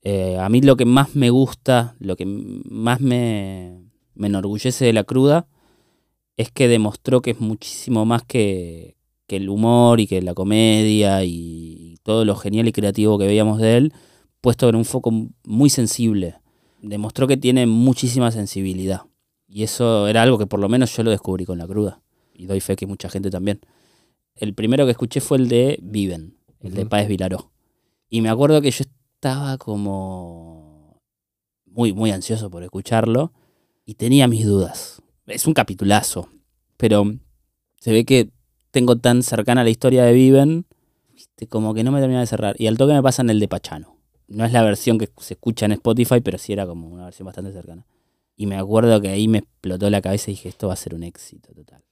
Eh, 0.04 0.38
a 0.40 0.50
mí 0.50 0.62
lo 0.62 0.78
que 0.78 0.86
más 0.86 1.16
me 1.16 1.30
gusta, 1.32 1.96
lo 2.00 2.16
que 2.18 2.26
más 2.26 3.02
me, 3.02 3.82
me 4.16 4.28
enorgullece 4.28 4.86
de 4.86 4.94
la 4.94 5.04
cruda, 5.06 5.48
es 6.38 6.52
que 6.52 6.68
demostró 6.68 7.22
que 7.22 7.32
es 7.32 7.40
muchísimo 7.40 8.06
más 8.06 8.24
que, 8.24 8.98
que 9.28 9.38
el 9.38 9.50
humor 9.50 10.00
y 10.00 10.08
que 10.08 10.22
la 10.22 10.34
comedia 10.34 11.24
y 11.26 11.98
todo 12.04 12.26
lo 12.26 12.36
genial 12.36 12.68
y 12.68 12.74
creativo 12.74 13.18
que 13.20 13.28
veíamos 13.28 13.60
de 13.60 13.78
él, 13.78 13.94
puesto 14.42 14.70
en 14.70 14.76
un 14.76 14.86
foco 14.86 15.12
muy 15.46 15.70
sensible. 15.70 16.36
Demostró 16.84 17.28
que 17.28 17.38
tiene 17.38 17.66
muchísima 17.66 18.30
sensibilidad. 18.30 19.04
Y 19.48 19.64
eso 19.64 20.08
era 20.08 20.22
algo 20.22 20.38
que 20.38 20.48
por 20.48 20.60
lo 20.60 20.68
menos 20.68 20.96
yo 20.96 21.02
lo 21.04 21.12
descubrí 21.12 21.46
con 21.46 21.58
la 21.58 21.66
cruda. 21.66 22.02
Y 22.34 22.46
doy 22.46 22.60
fe 22.60 22.76
que 22.76 22.86
mucha 22.86 23.10
gente 23.10 23.30
también. 23.30 23.62
El 24.36 24.54
primero 24.54 24.86
que 24.86 24.92
escuché 24.92 25.22
fue 25.22 25.38
el 25.38 25.48
de 25.48 25.80
Viven, 25.82 26.38
el 26.60 26.74
de. 26.74 26.86
Páez 26.86 27.08
Vilaró. 27.08 27.52
Y 28.10 28.20
me 28.20 28.30
acuerdo 28.30 28.62
que 28.62 28.70
yo 28.70 28.84
estaba 28.84 29.58
como 29.58 31.00
muy, 31.66 31.94
muy 31.94 32.12
ansioso 32.12 32.50
por 32.50 32.64
escucharlo 32.64 33.32
y 33.86 33.94
tenía 33.94 34.28
mis 34.28 34.46
dudas. 34.46 35.02
Es 35.26 35.48
un 35.48 35.54
capitulazo, 35.54 36.28
pero 36.76 37.06
se 37.80 37.94
ve 37.94 38.04
que 38.04 38.30
tengo 38.72 38.98
tan 38.98 39.24
cercana 39.24 39.64
la 39.64 39.70
historia 39.70 40.04
de 40.04 40.12
Viven, 40.12 40.66
como 41.48 41.74
que 41.74 41.86
no 41.86 41.94
me 41.94 42.02
termina 42.02 42.20
de 42.20 42.28
cerrar. 42.28 42.56
Y 42.60 42.68
al 42.68 42.78
toque 42.78 42.94
me 42.94 43.02
pasan 43.02 43.30
el 43.30 43.40
de 43.40 43.48
Pachano. 43.48 44.03
No 44.34 44.46
es 44.46 44.52
la 44.52 44.64
versión 44.64 44.98
que 44.98 45.10
se 45.18 45.36
escucha 45.36 45.68
en 45.68 45.74
Spotify, 45.74 46.20
pero 46.22 46.38
sí 46.38 46.54
era 46.54 46.66
como 46.66 46.88
una 46.88 47.06
versión 47.06 47.28
bastante 47.28 47.52
cercana. 47.52 47.86
Y 48.36 48.48
me 48.48 48.58
acuerdo 48.58 49.00
que 49.00 49.10
ahí 49.10 49.28
me 49.28 49.40
explotó 49.40 49.90
la 49.90 50.02
cabeza 50.02 50.32
y 50.32 50.34
dije, 50.34 50.50
esto 50.50 50.68
va 50.68 50.74
a 50.74 50.78
ser 50.78 50.96
un 50.96 51.04
éxito 51.04 51.54
total. 51.54 51.84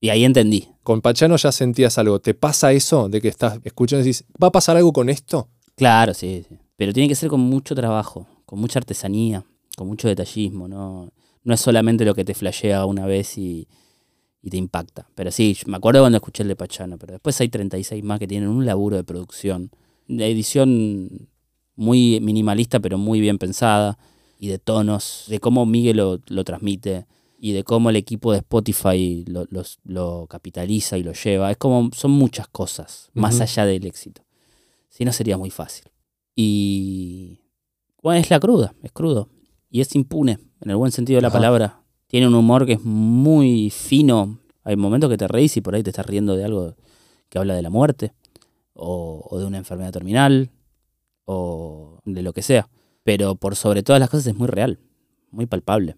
Y 0.00 0.08
ahí 0.08 0.24
entendí. 0.24 0.68
Con 0.82 1.02
Pachano 1.02 1.36
ya 1.36 1.52
sentías 1.52 1.98
algo. 1.98 2.20
¿Te 2.20 2.32
pasa 2.34 2.72
eso 2.72 3.08
de 3.08 3.20
que 3.20 3.28
estás 3.28 3.58
escuchando 3.64 4.02
y 4.02 4.08
dices, 4.08 4.26
¿va 4.42 4.48
a 4.48 4.52
pasar 4.52 4.76
algo 4.76 4.92
con 4.92 5.10
esto? 5.10 5.48
Claro, 5.76 6.14
sí, 6.14 6.44
sí. 6.48 6.56
Pero 6.76 6.92
tiene 6.92 7.08
que 7.08 7.14
ser 7.14 7.28
con 7.28 7.40
mucho 7.40 7.74
trabajo, 7.74 8.26
con 8.46 8.58
mucha 8.58 8.78
artesanía, 8.78 9.44
con 9.76 9.86
mucho 9.86 10.08
detallismo, 10.08 10.68
¿no? 10.68 11.12
No 11.42 11.54
es 11.54 11.60
solamente 11.60 12.04
lo 12.06 12.14
que 12.14 12.24
te 12.24 12.34
flashea 12.34 12.86
una 12.86 13.06
vez 13.06 13.36
y, 13.36 13.68
y 14.40 14.50
te 14.50 14.56
impacta. 14.56 15.06
Pero 15.14 15.30
sí, 15.30 15.56
me 15.66 15.76
acuerdo 15.76 16.00
cuando 16.00 16.16
escuché 16.16 16.42
el 16.42 16.48
de 16.48 16.56
Pachano, 16.56 16.98
pero 16.98 17.12
después 17.12 17.38
hay 17.40 17.48
36 17.48 18.02
más 18.02 18.18
que 18.18 18.26
tienen 18.26 18.48
un 18.48 18.64
laburo 18.64 18.96
de 18.96 19.04
producción, 19.04 19.70
de 20.08 20.30
edición 20.30 21.28
muy 21.76 22.20
minimalista, 22.20 22.80
pero 22.80 22.98
muy 22.98 23.20
bien 23.20 23.38
pensada, 23.38 23.98
y 24.38 24.48
de 24.48 24.58
tonos, 24.58 25.24
de 25.28 25.40
cómo 25.40 25.66
Miguel 25.66 25.96
lo, 25.98 26.20
lo 26.28 26.44
transmite, 26.44 27.06
y 27.38 27.52
de 27.52 27.62
cómo 27.64 27.90
el 27.90 27.96
equipo 27.96 28.32
de 28.32 28.38
Spotify 28.38 29.24
lo, 29.26 29.46
los- 29.50 29.78
lo 29.84 30.26
capitaliza 30.28 30.96
y 30.98 31.02
lo 31.02 31.12
lleva. 31.12 31.50
Es 31.50 31.56
como, 31.58 31.90
son 31.92 32.10
muchas 32.12 32.48
cosas, 32.48 33.10
más 33.12 33.40
allá 33.40 33.66
del 33.66 33.84
éxito. 33.86 34.22
Si 34.88 35.04
no 35.04 35.12
sería 35.12 35.36
muy 35.36 35.50
fácil. 35.50 35.84
Y 36.34 37.40
bueno, 38.02 38.20
es 38.20 38.30
la 38.30 38.40
cruda, 38.40 38.74
es 38.82 38.92
crudo. 38.92 39.28
Y 39.70 39.80
es 39.80 39.94
impune, 39.94 40.38
en 40.60 40.70
el 40.70 40.76
buen 40.76 40.92
sentido 40.92 41.18
de 41.18 41.22
la 41.22 41.28
Ajá. 41.28 41.38
palabra. 41.38 41.80
Tiene 42.06 42.28
un 42.28 42.34
humor 42.34 42.64
que 42.66 42.74
es 42.74 42.84
muy 42.84 43.70
fino. 43.70 44.38
Hay 44.62 44.76
momentos 44.76 45.10
que 45.10 45.16
te 45.16 45.26
reís 45.26 45.56
y 45.56 45.60
por 45.60 45.74
ahí 45.74 45.82
te 45.82 45.90
estás 45.90 46.06
riendo 46.06 46.36
de 46.36 46.44
algo 46.44 46.74
que 47.28 47.38
habla 47.38 47.54
de 47.54 47.62
la 47.62 47.70
muerte, 47.70 48.12
o, 48.74 49.26
o 49.28 49.38
de 49.38 49.44
una 49.46 49.58
enfermedad 49.58 49.92
terminal, 49.92 50.50
o 51.24 52.00
de 52.04 52.22
lo 52.22 52.32
que 52.32 52.42
sea. 52.42 52.68
Pero 53.02 53.34
por 53.34 53.56
sobre 53.56 53.82
todas 53.82 54.00
las 54.00 54.10
cosas 54.10 54.28
es 54.28 54.34
muy 54.34 54.48
real, 54.48 54.78
muy 55.30 55.46
palpable. 55.46 55.96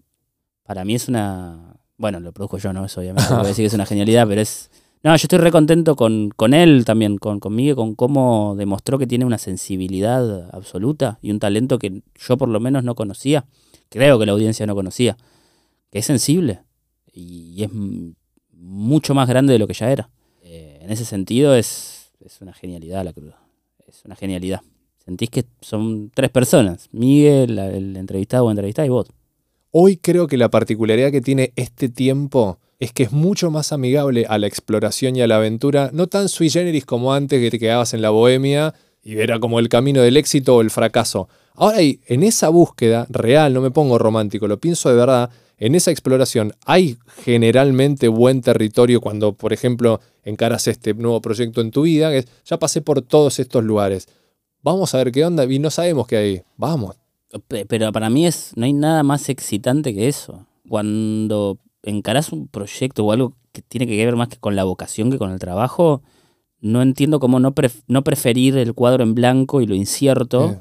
Para 0.65 0.85
mí 0.85 0.95
es 0.95 1.09
una... 1.09 1.77
Bueno, 1.97 2.21
lo 2.21 2.33
produjo 2.33 2.59
yo, 2.59 2.73
¿no? 2.73 2.85
Eso 2.85 3.01
obviamente 3.01 3.33
voy 3.33 3.45
a 3.45 3.49
decir 3.49 3.63
que 3.63 3.69
es 3.69 3.75
una 3.75 3.87
genialidad, 3.87 4.27
pero 4.27 4.41
es... 4.41 4.71
No, 5.03 5.11
yo 5.13 5.23
estoy 5.23 5.39
re 5.39 5.53
contento 5.53 5.95
con, 5.95 6.31
con 6.31 6.53
él 6.53 6.85
también, 6.85 7.19
con, 7.19 7.39
con 7.39 7.55
Miguel, 7.55 7.77
con 7.77 7.95
cómo 7.95 8.55
demostró 8.57 8.99
que 8.99 9.07
tiene 9.07 9.25
una 9.25 9.39
sensibilidad 9.39 10.51
absoluta 10.53 11.19
y 11.23 11.31
un 11.31 11.39
talento 11.39 11.79
que 11.79 12.03
yo 12.17 12.37
por 12.37 12.49
lo 12.49 12.59
menos 12.59 12.83
no 12.83 12.97
conocía. 12.97 13.47
Creo 13.89 14.19
que 14.19 14.27
la 14.27 14.33
audiencia 14.33 14.67
no 14.67 14.75
conocía. 14.75 15.17
Que 15.91 16.01
es 16.01 16.07
sensible 16.07 16.63
y 17.13 17.63
es 17.63 17.71
mucho 18.53 19.15
más 19.15 19.29
grande 19.29 19.53
de 19.53 19.59
lo 19.59 19.67
que 19.67 19.75
ya 19.75 19.91
era. 19.91 20.11
Eh, 20.43 20.81
en 20.83 20.91
ese 20.91 21.05
sentido 21.05 21.55
es, 21.55 22.13
es 22.21 22.41
una 22.41 22.53
genialidad 22.53 23.05
la 23.05 23.13
cruda. 23.13 23.39
Es 23.87 24.05
una 24.05 24.17
genialidad. 24.17 24.61
Sentís 25.07 25.31
que 25.31 25.45
son 25.61 26.11
tres 26.13 26.31
personas. 26.31 26.89
Miguel, 26.91 27.59
el 27.59 27.97
entrevistado 27.97 28.45
o 28.45 28.51
entrevistada 28.51 28.87
y 28.87 28.91
vos. 28.91 29.07
Hoy 29.71 29.99
creo 29.99 30.27
que 30.27 30.37
la 30.37 30.51
particularidad 30.51 31.13
que 31.13 31.21
tiene 31.21 31.53
este 31.55 31.89
tiempo 31.89 32.59
es 32.81 32.93
que 32.93 33.05
es 33.05 33.13
mucho 33.13 33.51
más 33.51 33.73
amigable 33.73 34.27
a 34.29 34.37
la 34.39 34.49
exploración 34.49 35.15
y 35.17 35.23
a 35.23 35.27
la 35.27 35.37
aventura, 35.37 35.91
no 35.93 36.09
tan 36.09 36.29
sui 36.29 36.51
generis 36.51 36.85
como 36.85 37.15
antes 37.15 37.41
que 37.41 37.51
te 37.51 37.59
quedabas 37.59 37.95
en 37.95 38.03
la 38.03 38.11
bohemia 38.11 38.75
y 39.03 39.17
era 39.19 39.39
como 39.39 39.61
el 39.61 39.69
camino 39.69 40.03
del 40.03 40.17
éxito 40.17 40.57
o 40.57 40.61
el 40.61 40.71
fracaso. 40.71 41.29
Ahora 41.55 41.79
en 41.81 42.23
esa 42.23 42.49
búsqueda 42.49 43.07
real, 43.09 43.55
no 43.55 43.61
me 43.61 43.71
pongo 43.71 43.99
romántico, 43.99 44.49
lo 44.49 44.59
pienso 44.59 44.91
de 44.91 44.97
verdad, 44.97 45.31
en 45.59 45.75
esa 45.75 45.91
exploración 45.91 46.53
hay 46.67 46.99
generalmente 47.25 48.09
buen 48.09 48.43
territorio 48.43 49.01
cuando, 49.01 49.35
por 49.35 49.53
ejemplo, 49.53 50.01
encaras 50.25 50.67
este 50.67 50.93
nuevo 50.93 51.23
proyecto 51.23 51.63
en 51.63 51.71
tu 51.71 51.83
vida, 51.83 52.11
que 52.11 52.19
es, 52.19 52.27
ya 52.45 52.59
pasé 52.59 52.83
por 52.83 53.01
todos 53.01 53.39
estos 53.39 53.65
lugares. 53.65 54.07
Vamos 54.67 54.93
a 54.95 54.99
ver 54.99 55.13
qué 55.13 55.25
onda 55.25 55.45
y 55.45 55.61
no 55.61 55.71
sabemos 55.71 56.09
qué 56.09 56.17
hay. 56.17 56.43
Vamos. 56.57 56.97
Pe- 57.47 57.67
Pero 57.67 57.93
para 57.93 58.11
mí 58.11 58.27
es, 58.27 58.53
no 58.57 58.65
hay 58.65 58.73
nada 58.73 59.05
más 59.05 59.29
excitante 59.29 59.95
que 59.95 60.09
eso. 60.09 60.45
Cuando 60.69 61.59
encarás 61.85 62.33
un 62.33 62.49
proyecto 62.49 63.05
o 63.05 63.13
algo 63.13 63.35
que 63.53 63.63
tiene 63.63 63.87
que 63.87 64.05
ver 64.05 64.17
más 64.17 64.27
que 64.29 64.39
con 64.39 64.57
la 64.57 64.65
vocación 64.65 65.13
que 65.13 65.19
con 65.19 65.31
el 65.31 65.39
trabajo, 65.39 66.03
no 66.61 66.83
entiendo 66.83 67.21
cómo 67.21 67.39
no, 67.39 67.55
pref- 67.55 67.85
no 67.87 68.03
preferir 68.03 68.57
el 68.59 68.75
cuadro 68.75 69.05
en 69.05 69.15
blanco 69.15 69.61
y 69.61 69.67
lo 69.67 69.77
incierto 69.77 70.51
Eh, 70.51 70.59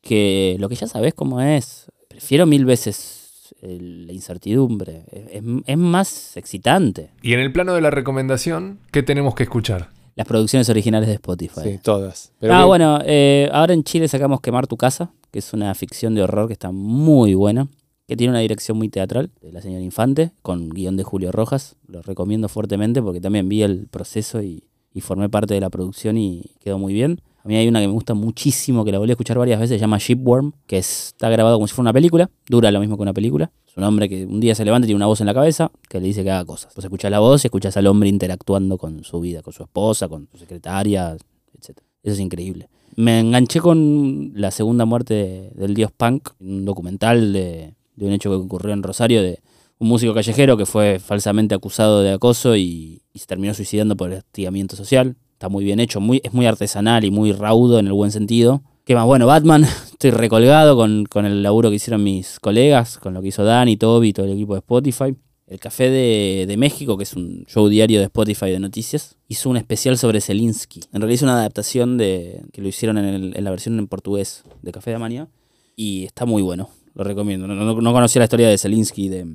que 0.00 0.56
lo 0.60 0.68
que 0.68 0.76
ya 0.76 0.86
sabes 0.86 1.12
cómo 1.14 1.40
es. 1.40 1.90
Prefiero 2.08 2.46
mil 2.46 2.64
veces 2.66 3.52
el- 3.62 4.06
la 4.06 4.12
incertidumbre. 4.12 5.06
Es- 5.10 5.42
es 5.66 5.76
más 5.78 6.36
excitante. 6.36 7.10
Y 7.22 7.32
en 7.34 7.40
el 7.40 7.50
plano 7.52 7.74
de 7.74 7.80
la 7.80 7.90
recomendación, 7.90 8.78
¿qué 8.92 9.02
tenemos 9.02 9.34
que 9.34 9.42
escuchar? 9.42 9.88
Las 10.16 10.26
producciones 10.26 10.68
originales 10.68 11.08
de 11.08 11.14
Spotify. 11.14 11.60
sí, 11.62 11.78
todas. 11.82 12.32
Pero 12.38 12.54
ah, 12.54 12.64
bueno, 12.64 13.00
eh, 13.04 13.48
ahora 13.52 13.74
en 13.74 13.82
Chile 13.82 14.06
sacamos 14.08 14.40
Quemar 14.40 14.66
tu 14.66 14.76
casa, 14.76 15.10
que 15.30 15.40
es 15.40 15.52
una 15.52 15.74
ficción 15.74 16.14
de 16.14 16.22
horror 16.22 16.46
que 16.46 16.52
está 16.52 16.70
muy 16.70 17.34
buena, 17.34 17.68
que 18.06 18.16
tiene 18.16 18.30
una 18.30 18.40
dirección 18.40 18.78
muy 18.78 18.88
teatral, 18.88 19.30
de 19.40 19.50
la 19.50 19.60
señora 19.60 19.82
Infante, 19.82 20.32
con 20.42 20.68
guion 20.70 20.96
de 20.96 21.02
Julio 21.02 21.32
Rojas. 21.32 21.76
Lo 21.88 22.02
recomiendo 22.02 22.48
fuertemente 22.48 23.02
porque 23.02 23.20
también 23.20 23.48
vi 23.48 23.62
el 23.62 23.88
proceso 23.88 24.42
y, 24.42 24.64
y 24.92 25.00
formé 25.00 25.28
parte 25.28 25.54
de 25.54 25.60
la 25.60 25.70
producción 25.70 26.16
y 26.16 26.52
quedó 26.60 26.78
muy 26.78 26.92
bien. 26.92 27.20
A 27.44 27.48
mí 27.48 27.56
hay 27.56 27.68
una 27.68 27.80
que 27.80 27.86
me 27.86 27.92
gusta 27.92 28.14
muchísimo, 28.14 28.84
que 28.84 28.92
la 28.92 28.98
volví 28.98 29.10
a 29.10 29.14
escuchar 29.14 29.36
varias 29.38 29.60
veces, 29.60 29.76
se 29.76 29.80
llama 29.80 29.98
Shipworm, 29.98 30.52
que 30.66 30.78
es- 30.78 31.08
está 31.08 31.28
grabado 31.28 31.56
como 31.56 31.66
si 31.66 31.74
fuera 31.74 31.82
una 31.90 31.92
película, 31.92 32.30
dura 32.48 32.70
lo 32.70 32.80
mismo 32.80 32.96
que 32.96 33.02
una 33.02 33.12
película. 33.12 33.50
Es 33.68 33.76
un 33.76 33.84
hombre 33.84 34.08
que 34.08 34.24
un 34.24 34.40
día 34.40 34.54
se 34.54 34.64
levanta 34.64 34.86
y 34.86 34.88
tiene 34.88 34.96
una 34.96 35.06
voz 35.06 35.20
en 35.20 35.26
la 35.26 35.34
cabeza 35.34 35.70
que 35.88 36.00
le 36.00 36.06
dice 36.06 36.24
que 36.24 36.30
haga 36.30 36.44
cosas. 36.46 36.72
Pues 36.74 36.84
escuchas 36.84 37.10
la 37.10 37.18
voz 37.18 37.44
y 37.44 37.48
escuchas 37.48 37.76
al 37.76 37.86
hombre 37.86 38.08
interactuando 38.08 38.78
con 38.78 39.04
su 39.04 39.20
vida, 39.20 39.42
con 39.42 39.52
su 39.52 39.62
esposa, 39.62 40.08
con 40.08 40.28
su 40.32 40.38
secretaria, 40.38 41.16
etc. 41.52 41.78
Eso 42.02 42.14
es 42.14 42.20
increíble. 42.20 42.68
Me 42.96 43.20
enganché 43.20 43.60
con 43.60 44.32
la 44.34 44.50
segunda 44.50 44.84
muerte 44.86 45.14
de- 45.14 45.50
del 45.54 45.74
dios 45.74 45.90
punk, 45.92 46.30
un 46.40 46.64
documental 46.64 47.32
de, 47.32 47.74
un 47.98 48.12
hecho 48.12 48.30
que 48.30 48.36
ocurrió 48.36 48.72
en 48.72 48.82
Rosario 48.82 49.22
de 49.22 49.40
un 49.78 49.88
músico 49.88 50.14
callejero 50.14 50.56
que 50.56 50.64
fue 50.66 50.98
falsamente 51.00 51.54
acusado 51.54 52.00
de 52.00 52.12
acoso 52.12 52.56
y, 52.56 53.02
se 53.14 53.26
terminó 53.26 53.52
suicidando 53.54 53.96
por 53.96 54.10
hostigamiento 54.12 54.76
social. 54.76 55.16
Está 55.44 55.50
muy 55.50 55.62
bien 55.62 55.78
hecho, 55.78 56.00
es 56.22 56.32
muy 56.32 56.46
artesanal 56.46 57.04
y 57.04 57.10
muy 57.10 57.32
raudo 57.32 57.78
en 57.78 57.86
el 57.86 57.92
buen 57.92 58.10
sentido. 58.10 58.62
¿Qué 58.86 58.94
más? 58.94 59.04
Bueno, 59.04 59.26
Batman, 59.26 59.64
estoy 59.92 60.10
recolgado 60.10 60.74
con, 60.74 61.04
con 61.04 61.26
el 61.26 61.42
laburo 61.42 61.68
que 61.68 61.76
hicieron 61.76 62.02
mis 62.02 62.40
colegas, 62.40 62.96
con 62.96 63.12
lo 63.12 63.20
que 63.20 63.28
hizo 63.28 63.44
Dani, 63.44 63.76
Toby, 63.76 64.14
todo 64.14 64.24
el 64.24 64.32
equipo 64.32 64.54
de 64.54 64.60
Spotify. 64.60 65.14
El 65.46 65.60
Café 65.60 65.90
de, 65.90 66.46
de 66.48 66.56
México, 66.56 66.96
que 66.96 67.02
es 67.02 67.12
un 67.12 67.44
show 67.46 67.68
diario 67.68 67.98
de 67.98 68.04
Spotify 68.06 68.46
de 68.52 68.58
noticias, 68.58 69.18
hizo 69.28 69.50
un 69.50 69.58
especial 69.58 69.98
sobre 69.98 70.22
Zelinsky. 70.22 70.80
En 70.94 71.02
realidad 71.02 71.14
hizo 71.16 71.26
una 71.26 71.34
adaptación 71.40 71.98
de 71.98 72.40
que 72.50 72.62
lo 72.62 72.68
hicieron 72.68 72.96
en, 72.96 73.44
la 73.44 73.50
versión 73.50 73.78
en 73.78 73.86
portugués 73.86 74.44
de 74.62 74.72
Café 74.72 74.92
de 74.92 74.96
Amanía 74.96 75.28
y 75.76 76.04
está 76.04 76.24
muy 76.24 76.40
bueno, 76.40 76.70
lo 76.94 77.04
recomiendo. 77.04 77.46
No, 77.46 77.54
no- 77.54 77.78
no 77.78 77.92
conocía 77.92 78.20
la 78.20 78.24
historia 78.24 78.48
de 78.48 78.56
Zelinsky, 78.56 79.10
de, 79.10 79.26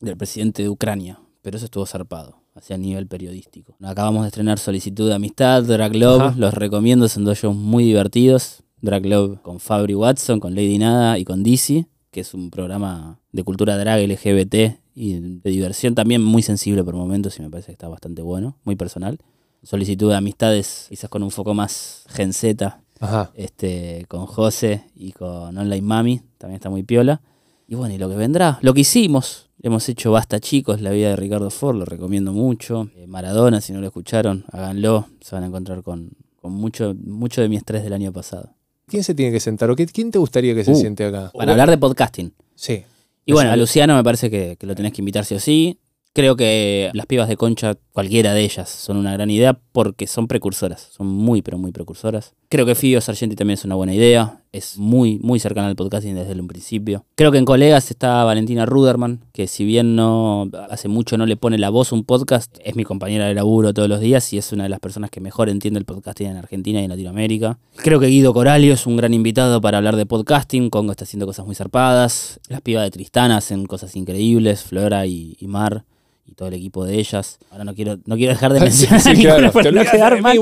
del 0.00 0.16
presidente 0.18 0.62
de 0.62 0.68
Ucrania, 0.68 1.18
pero 1.40 1.56
eso 1.56 1.64
estuvo 1.64 1.86
zarpado, 1.86 2.36
hacia 2.58 2.76
nivel 2.76 3.06
periodístico. 3.06 3.76
Acabamos 3.82 4.22
de 4.22 4.28
estrenar 4.28 4.58
Solicitud 4.58 5.08
de 5.08 5.14
Amistad, 5.14 5.62
Drag 5.64 5.94
Love, 5.94 6.20
Ajá. 6.22 6.34
los 6.36 6.54
recomiendo, 6.54 7.08
son 7.08 7.24
dos 7.24 7.38
shows 7.38 7.56
muy 7.56 7.84
divertidos. 7.84 8.62
Drag 8.80 9.04
Love 9.06 9.40
con 9.42 9.58
Fabri 9.60 9.94
Watson, 9.94 10.38
con 10.40 10.54
Lady 10.54 10.78
Nada 10.78 11.18
y 11.18 11.24
con 11.24 11.42
Dizzy, 11.42 11.86
que 12.10 12.20
es 12.20 12.34
un 12.34 12.50
programa 12.50 13.18
de 13.32 13.42
cultura 13.42 13.76
drag 13.76 14.06
LGBT 14.08 14.78
y 14.94 15.14
de 15.14 15.50
diversión 15.50 15.94
también 15.94 16.22
muy 16.22 16.42
sensible 16.42 16.82
por 16.84 16.94
momentos 16.94 17.38
y 17.38 17.42
me 17.42 17.50
parece 17.50 17.66
que 17.66 17.72
está 17.72 17.88
bastante 17.88 18.22
bueno, 18.22 18.56
muy 18.64 18.76
personal. 18.76 19.18
solicitud 19.62 20.10
de 20.10 20.16
amistades, 20.16 20.86
quizás 20.88 21.10
con 21.10 21.22
un 21.22 21.30
foco 21.30 21.54
más 21.54 22.04
Gen 22.08 22.32
Z, 22.32 22.80
Ajá. 23.00 23.30
este, 23.34 24.04
con 24.08 24.26
José 24.26 24.84
y 24.94 25.12
con 25.12 25.56
Online 25.56 25.82
Mami, 25.82 26.20
también 26.38 26.56
está 26.56 26.70
muy 26.70 26.82
piola. 26.84 27.20
Y 27.66 27.74
bueno, 27.74 27.94
y 27.94 27.98
lo 27.98 28.08
que 28.08 28.16
vendrá, 28.16 28.58
lo 28.62 28.72
que 28.74 28.80
hicimos, 28.80 29.47
hemos 29.62 29.88
hecho 29.88 30.12
Basta 30.12 30.40
Chicos, 30.40 30.80
la 30.80 30.90
vida 30.90 31.10
de 31.10 31.16
Ricardo 31.16 31.50
Ford, 31.50 31.76
lo 31.76 31.84
recomiendo 31.84 32.32
mucho. 32.32 32.90
Eh, 32.96 33.06
Maradona, 33.06 33.60
si 33.60 33.72
no 33.72 33.80
lo 33.80 33.86
escucharon, 33.86 34.44
háganlo, 34.52 35.08
se 35.20 35.34
van 35.34 35.44
a 35.44 35.46
encontrar 35.48 35.82
con, 35.82 36.10
con 36.40 36.52
mucho, 36.52 36.94
mucho 37.04 37.40
de 37.40 37.48
mi 37.48 37.56
estrés 37.56 37.82
del 37.82 37.92
año 37.92 38.12
pasado. 38.12 38.50
¿Quién 38.86 39.04
se 39.04 39.14
tiene 39.14 39.32
que 39.32 39.40
sentar? 39.40 39.70
¿O 39.70 39.76
qué- 39.76 39.86
quién 39.86 40.10
te 40.10 40.18
gustaría 40.18 40.54
que 40.54 40.64
se 40.64 40.72
Uh, 40.72 40.76
siente 40.76 41.04
acá? 41.04 41.30
Para 41.34 41.52
hablar 41.52 41.68
de 41.70 41.76
podcasting. 41.78 42.32
Sí. 42.54 42.82
Y 43.26 43.32
bueno, 43.32 43.50
a. 43.50 43.56
Luciano 43.56 43.94
me 43.94 44.02
parece 44.02 44.30
que, 44.30 44.56
que 44.58 44.66
lo 44.66 44.74
tenés 44.74 44.92
que 44.92 45.02
invitar 45.02 45.24
sí 45.26 45.34
o 45.34 45.40
sí. 45.40 45.78
Creo 46.14 46.36
que 46.36 46.90
las 46.94 47.04
pibas 47.04 47.28
de 47.28 47.36
Concha, 47.36 47.76
cualquiera 47.92 48.32
de 48.32 48.40
ellas, 48.42 48.68
son 48.70 48.96
una 48.96 49.12
gran 49.12 49.30
idea 49.30 49.58
porque 49.78 50.08
son 50.08 50.26
precursoras. 50.26 50.88
Son 50.90 51.06
muy, 51.06 51.40
pero 51.40 51.56
muy 51.56 51.70
precursoras. 51.70 52.34
Creo 52.48 52.66
que 52.66 52.74
Fio 52.74 53.00
Sargenti 53.00 53.36
también 53.36 53.54
es 53.54 53.64
una 53.64 53.76
buena 53.76 53.94
idea. 53.94 54.42
Es 54.50 54.76
muy, 54.76 55.20
muy 55.20 55.38
cercana 55.38 55.68
al 55.68 55.76
podcasting 55.76 56.16
desde 56.16 56.32
un 56.32 56.48
principio. 56.48 57.04
Creo 57.14 57.30
que 57.30 57.38
en 57.38 57.44
colegas 57.44 57.88
está 57.92 58.24
Valentina 58.24 58.66
Ruderman, 58.66 59.20
que 59.32 59.46
si 59.46 59.64
bien 59.64 59.94
no 59.94 60.50
hace 60.68 60.88
mucho 60.88 61.16
no 61.16 61.26
le 61.26 61.36
pone 61.36 61.58
la 61.58 61.70
voz 61.70 61.92
a 61.92 61.94
un 61.94 62.02
podcast, 62.02 62.58
es 62.64 62.74
mi 62.74 62.82
compañera 62.82 63.26
de 63.26 63.34
laburo 63.34 63.72
todos 63.72 63.88
los 63.88 64.00
días 64.00 64.32
y 64.32 64.38
es 64.38 64.50
una 64.50 64.64
de 64.64 64.68
las 64.68 64.80
personas 64.80 65.10
que 65.10 65.20
mejor 65.20 65.48
entiende 65.48 65.78
el 65.78 65.84
podcasting 65.84 66.26
en 66.26 66.38
Argentina 66.38 66.80
y 66.80 66.82
en 66.82 66.90
Latinoamérica. 66.90 67.60
Creo 67.76 68.00
que 68.00 68.08
Guido 68.08 68.34
Coralio 68.34 68.74
es 68.74 68.84
un 68.84 68.96
gran 68.96 69.14
invitado 69.14 69.60
para 69.60 69.78
hablar 69.78 69.94
de 69.94 70.06
podcasting. 70.06 70.70
Congo 70.70 70.90
está 70.90 71.04
haciendo 71.04 71.24
cosas 71.24 71.46
muy 71.46 71.54
zarpadas. 71.54 72.40
Las 72.48 72.62
pibas 72.62 72.82
de 72.82 72.90
Tristana 72.90 73.36
hacen 73.36 73.64
cosas 73.66 73.94
increíbles. 73.94 74.64
Flora 74.64 75.06
y 75.06 75.36
Mar 75.42 75.84
y 76.28 76.34
todo 76.34 76.48
el 76.48 76.54
equipo 76.54 76.84
de 76.84 76.98
ellas. 76.98 77.38
Ahora 77.50 77.64
no 77.64 77.74
quiero, 77.74 77.98
no 78.06 78.16
quiero 78.16 78.32
dejar 78.32 78.52
de 78.52 78.60
mencionar 78.68 79.00
Sí, 79.00 79.10
ninguna 79.10 79.34
claro. 79.36 79.52
para 79.52 79.70
no 79.72 79.82
quedar 79.90 80.20
mal. 80.20 80.36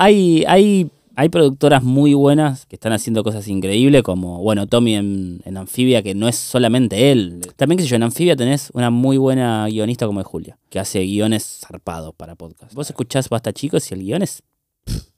hay, 0.00 0.44
hay, 0.46 0.90
hay 1.16 1.28
productoras 1.28 1.82
muy 1.82 2.14
buenas 2.14 2.66
que 2.66 2.76
están 2.76 2.92
haciendo 2.92 3.24
cosas 3.24 3.48
increíbles, 3.48 4.02
como, 4.02 4.42
bueno, 4.42 4.66
Tommy 4.66 4.94
en, 4.94 5.40
en 5.44 5.56
Anfibia, 5.56 6.02
que 6.02 6.14
no 6.14 6.28
es 6.28 6.36
solamente 6.36 7.10
él. 7.10 7.40
También, 7.56 7.78
qué 7.78 7.84
sé 7.84 7.88
yo, 7.90 7.96
en 7.96 8.02
Anfibia 8.02 8.36
tenés 8.36 8.70
una 8.74 8.90
muy 8.90 9.16
buena 9.16 9.66
guionista 9.66 10.06
como 10.06 10.20
es 10.20 10.26
Julia, 10.26 10.58
que 10.70 10.78
hace 10.78 11.00
guiones 11.02 11.60
zarpados 11.66 12.14
para 12.14 12.34
podcast. 12.34 12.74
Vos 12.74 12.88
escuchás 12.90 13.28
Basta 13.28 13.52
Chicos 13.52 13.90
y 13.90 13.94
el 13.94 14.00
guion 14.02 14.22
es, 14.22 14.42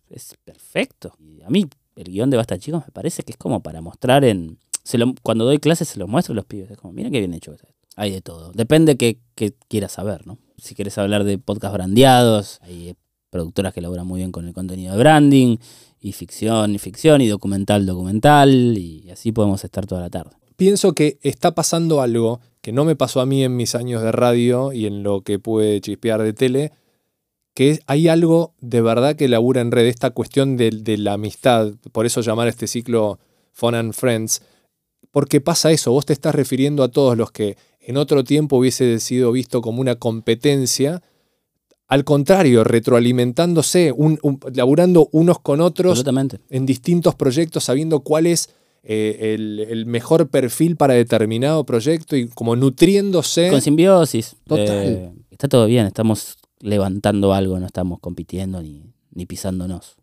es 0.09 0.35
perfecto. 0.45 1.13
Y 1.19 1.43
a 1.43 1.51
mí, 1.51 1.67
el 1.97 2.05
guion 2.05 2.31
de 2.31 2.37
Basta 2.37 2.59
Chicos 2.59 2.85
me 2.87 2.93
parece 2.93 3.23
que 3.25 3.33
es 3.33 3.37
como 3.39 3.61
para 3.61 3.81
mostrar 3.81 4.25
en... 4.25 4.59
se 4.85 4.99
lo- 4.99 5.15
cuando 5.23 5.45
doy 5.45 5.59
clases 5.59 5.89
se 5.89 5.99
los 5.99 6.09
muestro 6.09 6.33
a 6.33 6.37
los 6.37 6.45
pibes. 6.45 6.71
Es 6.71 6.79
como, 6.79 6.93
mira 6.93 7.11
qué 7.11 7.19
bien 7.19 7.35
hecho 7.35 7.53
está. 7.53 7.67
Hay 7.99 8.13
de 8.13 8.21
todo. 8.21 8.53
Depende 8.53 8.97
qué 8.97 9.19
quieras 9.67 9.93
saber, 9.93 10.25
¿no? 10.25 10.39
Si 10.57 10.75
quieres 10.75 10.97
hablar 10.99 11.25
de 11.25 11.37
podcast 11.37 11.75
brandeados, 11.75 12.61
hay 12.63 12.95
productoras 13.29 13.75
que 13.75 13.81
laburan 13.81 14.07
muy 14.07 14.21
bien 14.21 14.31
con 14.31 14.47
el 14.47 14.55
contenido 14.55 14.93
de 14.93 14.99
branding, 14.99 15.57
y 16.01 16.13
ficción, 16.13 16.75
y 16.75 16.79
ficción, 16.79 17.21
y 17.21 17.27
documental, 17.27 17.87
documental, 17.87 18.79
y 18.79 19.11
así 19.11 19.33
podemos 19.33 19.65
estar 19.65 19.87
toda 19.87 20.01
la 20.01 20.11
tarde. 20.11 20.37
Pienso 20.57 20.93
que 20.93 21.19
está 21.23 21.55
pasando 21.55 22.01
algo 22.01 22.41
que 22.61 22.73
no 22.73 22.85
me 22.85 22.97
pasó 22.97 23.21
a 23.21 23.27
mí 23.27 23.43
en 23.43 23.57
mis 23.57 23.75
años 23.75 24.03
de 24.03 24.13
radio 24.13 24.73
y 24.73 24.87
en 24.87 25.03
lo 25.03 25.23
que 25.23 25.39
pude 25.39 25.81
chispear 25.81 26.23
de 26.23 26.33
tele, 26.33 26.73
que 27.53 27.81
hay 27.87 28.07
algo 28.07 28.55
de 28.61 28.81
verdad 28.81 29.17
que 29.17 29.27
labura 29.27 29.61
en 29.61 29.73
red, 29.73 29.87
esta 29.87 30.11
cuestión 30.11 30.57
de, 30.57 30.71
de 30.71 30.99
la 30.99 31.15
amistad, 31.15 31.73
por 31.91 32.07
eso 32.07 32.21
llamar 32.21 32.47
este 32.47 32.69
ciclo 32.69 33.19
Fun 33.53 33.75
and 33.75 33.93
Friends, 33.93 34.43
porque 35.11 35.41
pasa 35.41 35.73
eso, 35.73 35.91
vos 35.91 36.07
te 36.07 36.13
estás 36.13 36.35
refiriendo 36.35 36.85
a 36.85 36.89
todos 36.89 37.17
los 37.17 37.33
que 37.33 37.57
en 37.89 37.97
otro 37.97 38.23
tiempo 38.23 38.57
hubiese 38.59 38.99
sido 39.01 39.33
visto 39.33 39.61
como 39.63 39.81
una 39.81 39.95
competencia, 39.97 41.03
al 41.89 42.05
contrario, 42.05 42.65
retroalimentándose, 42.65 43.93
un- 43.93 44.19
un- 44.23 44.39
laburando 44.55 45.09
unos 45.13 45.39
con 45.39 45.61
otros 45.61 45.99
en 46.51 46.67
distintos 46.67 47.15
proyectos, 47.15 47.65
sabiendo 47.65 48.01
cuál 48.01 48.27
es 48.27 48.51
eh, 48.83 49.35
el, 49.35 49.61
el 49.61 49.87
mejor 49.87 50.29
perfil 50.29 50.77
para 50.77 50.95
determinado 50.95 51.65
proyecto 51.65 52.15
y 52.17 52.29
como 52.29 52.57
nutriéndose. 52.57 53.51
Con 53.51 53.61
simbiosis. 53.63 54.37
Total. 54.47 54.67
eh, 54.69 55.13
está 55.31 55.49
todo 55.49 55.67
bien, 55.67 55.87
estamos 55.87 56.37
levantando 56.61 57.33
algo, 57.33 57.59
no 57.59 57.67
estamos 57.67 58.01
compitiendo 58.01 58.63
ni, 58.63 58.93
ni 59.13 59.27
pisándonos. 59.27 59.97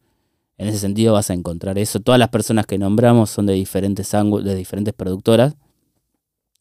En 0.58 0.68
ese 0.68 0.80
sentido 0.80 1.14
vas 1.14 1.30
a 1.30 1.34
encontrar 1.34 1.78
eso. 1.78 2.00
Todas 2.00 2.18
las 2.20 2.30
personas 2.30 2.66
que 2.66 2.78
nombramos 2.78 3.30
son 3.30 3.46
de 3.46 3.54
diferentes 3.54 4.14
ángulos, 4.14 4.46
de 4.46 4.56
diferentes 4.56 4.94
productoras. 4.94 5.56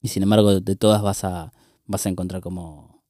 Y 0.05 0.09
sin 0.09 0.23
embargo, 0.23 0.61
de 0.61 0.77
todas 0.77 1.01
vas 1.01 1.25
a, 1.25 1.51
vas 1.87 2.05
a 2.05 2.11
encontrar 2.11 2.43
como, 2.43 3.03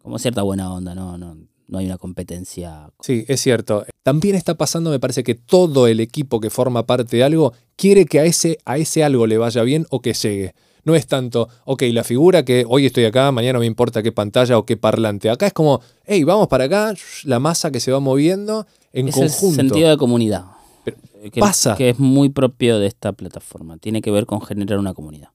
como 0.00 0.18
cierta 0.18 0.40
buena 0.40 0.72
onda, 0.72 0.94
¿no? 0.94 1.18
No, 1.18 1.36
no 1.68 1.78
hay 1.78 1.84
una 1.84 1.98
competencia. 1.98 2.90
Sí, 3.00 3.26
es 3.28 3.42
cierto. 3.42 3.84
También 4.02 4.34
está 4.34 4.54
pasando, 4.54 4.88
me 4.88 4.98
parece 4.98 5.22
que 5.22 5.34
todo 5.34 5.86
el 5.88 6.00
equipo 6.00 6.40
que 6.40 6.48
forma 6.48 6.86
parte 6.86 7.18
de 7.18 7.24
algo 7.24 7.52
quiere 7.76 8.06
que 8.06 8.20
a 8.20 8.24
ese, 8.24 8.56
a 8.64 8.78
ese 8.78 9.04
algo 9.04 9.26
le 9.26 9.36
vaya 9.36 9.62
bien 9.64 9.86
o 9.90 10.00
que 10.00 10.14
llegue. 10.14 10.54
No 10.84 10.94
es 10.94 11.06
tanto, 11.06 11.50
ok, 11.66 11.82
la 11.92 12.04
figura 12.04 12.42
que 12.42 12.64
hoy 12.66 12.86
estoy 12.86 13.04
acá, 13.04 13.30
mañana 13.30 13.58
me 13.58 13.66
importa 13.66 14.02
qué 14.02 14.12
pantalla 14.12 14.56
o 14.56 14.64
qué 14.64 14.78
parlante. 14.78 15.28
Acá 15.28 15.46
es 15.46 15.52
como, 15.52 15.82
hey, 16.06 16.24
vamos 16.24 16.48
para 16.48 16.64
acá, 16.64 16.94
la 17.24 17.38
masa 17.38 17.70
que 17.70 17.80
se 17.80 17.92
va 17.92 18.00
moviendo 18.00 18.66
en 18.94 19.08
es 19.08 19.16
el 19.18 19.28
conjunto. 19.28 19.56
sentido 19.56 19.90
de 19.90 19.98
comunidad. 19.98 20.46
Pero 20.84 20.96
Eh, 21.22 21.30
que, 21.30 21.38
pasa. 21.40 21.76
que 21.76 21.90
es 21.90 21.98
muy 21.98 22.30
propio 22.30 22.78
de 22.78 22.86
esta 22.86 23.12
plataforma. 23.12 23.76
Tiene 23.76 24.00
que 24.00 24.10
ver 24.10 24.24
con 24.24 24.40
generar 24.40 24.78
una 24.78 24.94
comunidad. 24.94 25.28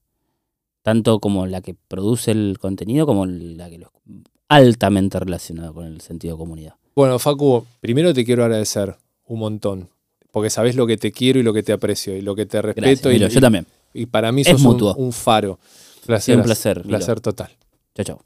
Tanto 0.82 1.18
como 1.20 1.46
la 1.46 1.60
que 1.60 1.74
produce 1.74 2.30
el 2.30 2.58
contenido 2.60 3.06
como 3.06 3.26
la 3.26 3.68
que 3.68 3.78
lo 3.78 3.92
altamente 4.48 5.18
relacionado 5.20 5.74
con 5.74 5.84
el 5.86 6.00
sentido 6.00 6.36
de 6.36 6.38
comunidad. 6.38 6.74
Bueno, 6.96 7.18
Facu, 7.18 7.64
primero 7.80 8.14
te 8.14 8.24
quiero 8.24 8.44
agradecer 8.44 8.96
un 9.26 9.38
montón. 9.40 9.88
Porque 10.30 10.50
sabes 10.50 10.76
lo 10.76 10.86
que 10.86 10.96
te 10.96 11.10
quiero 11.12 11.40
y 11.40 11.42
lo 11.42 11.52
que 11.52 11.62
te 11.62 11.72
aprecio 11.72 12.14
y 12.16 12.20
lo 12.22 12.34
que 12.34 12.46
te 12.46 12.60
Gracias, 12.60 12.84
respeto. 12.84 13.10
y, 13.10 13.14
Milo, 13.14 13.28
yo 13.28 13.40
también. 13.40 13.66
y 13.94 14.06
para 14.06 14.30
mí 14.30 14.42
Es 14.42 14.48
sos 14.48 14.60
un, 14.62 14.66
mutuo. 14.72 14.94
un 14.94 15.12
faro. 15.12 15.58
Placer, 16.06 16.36
un 16.36 16.42
placer, 16.42 16.78
Milo. 16.84 16.98
Placer 16.98 17.20
total. 17.20 17.50
Chao, 17.94 18.04
chao. 18.04 18.22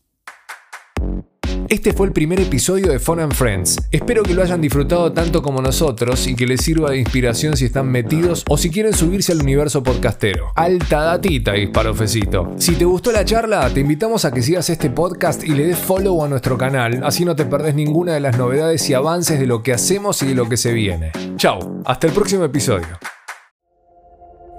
Este 1.73 1.95
fue 1.95 2.07
el 2.07 2.13
primer 2.13 2.39
episodio 2.39 2.93
de 2.93 2.99
Fun 2.99 3.19
and 3.19 3.33
Friends. 3.33 3.79
Espero 3.91 4.23
que 4.25 4.35
lo 4.35 4.43
hayan 4.43 4.61
disfrutado 4.61 5.11
tanto 5.15 5.41
como 5.41 5.63
nosotros 5.63 6.27
y 6.27 6.35
que 6.35 6.47
les 6.47 6.61
sirva 6.61 6.91
de 6.91 6.99
inspiración 6.99 7.57
si 7.57 7.65
están 7.65 7.91
metidos 7.91 8.45
o 8.51 8.59
si 8.59 8.69
quieren 8.69 8.93
subirse 8.93 9.33
al 9.33 9.41
universo 9.41 9.83
podcastero. 9.83 10.53
Alta 10.55 11.01
datita, 11.01 11.53
disparofecito. 11.53 12.53
Si 12.59 12.75
te 12.75 12.85
gustó 12.85 13.11
la 13.11 13.25
charla, 13.25 13.71
te 13.73 13.81
invitamos 13.81 14.27
a 14.27 14.33
que 14.33 14.43
sigas 14.43 14.69
este 14.69 14.91
podcast 14.91 15.45
y 15.45 15.55
le 15.55 15.65
des 15.65 15.79
follow 15.79 16.23
a 16.23 16.29
nuestro 16.29 16.59
canal, 16.59 17.01
así 17.05 17.25
no 17.25 17.37
te 17.37 17.47
perdés 17.47 17.75
ninguna 17.75 18.13
de 18.13 18.21
las 18.21 18.37
novedades 18.37 18.91
y 18.91 18.93
avances 18.93 19.41
de 19.41 19.47
lo 19.47 19.63
que 19.63 19.73
hacemos 19.73 20.23
y 20.23 20.27
de 20.27 20.35
lo 20.35 20.51
que 20.51 20.59
se 20.59 20.75
viene. 20.75 21.13
Chao, 21.37 21.81
hasta 21.87 22.07
el 22.07 22.13
próximo 22.13 22.45
episodio. 22.45 22.99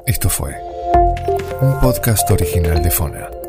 Esto 0.07 0.29
fue 0.29 0.55
un 1.61 1.79
podcast 1.79 2.31
original 2.31 2.81
de 2.81 2.89
Fona. 2.89 3.42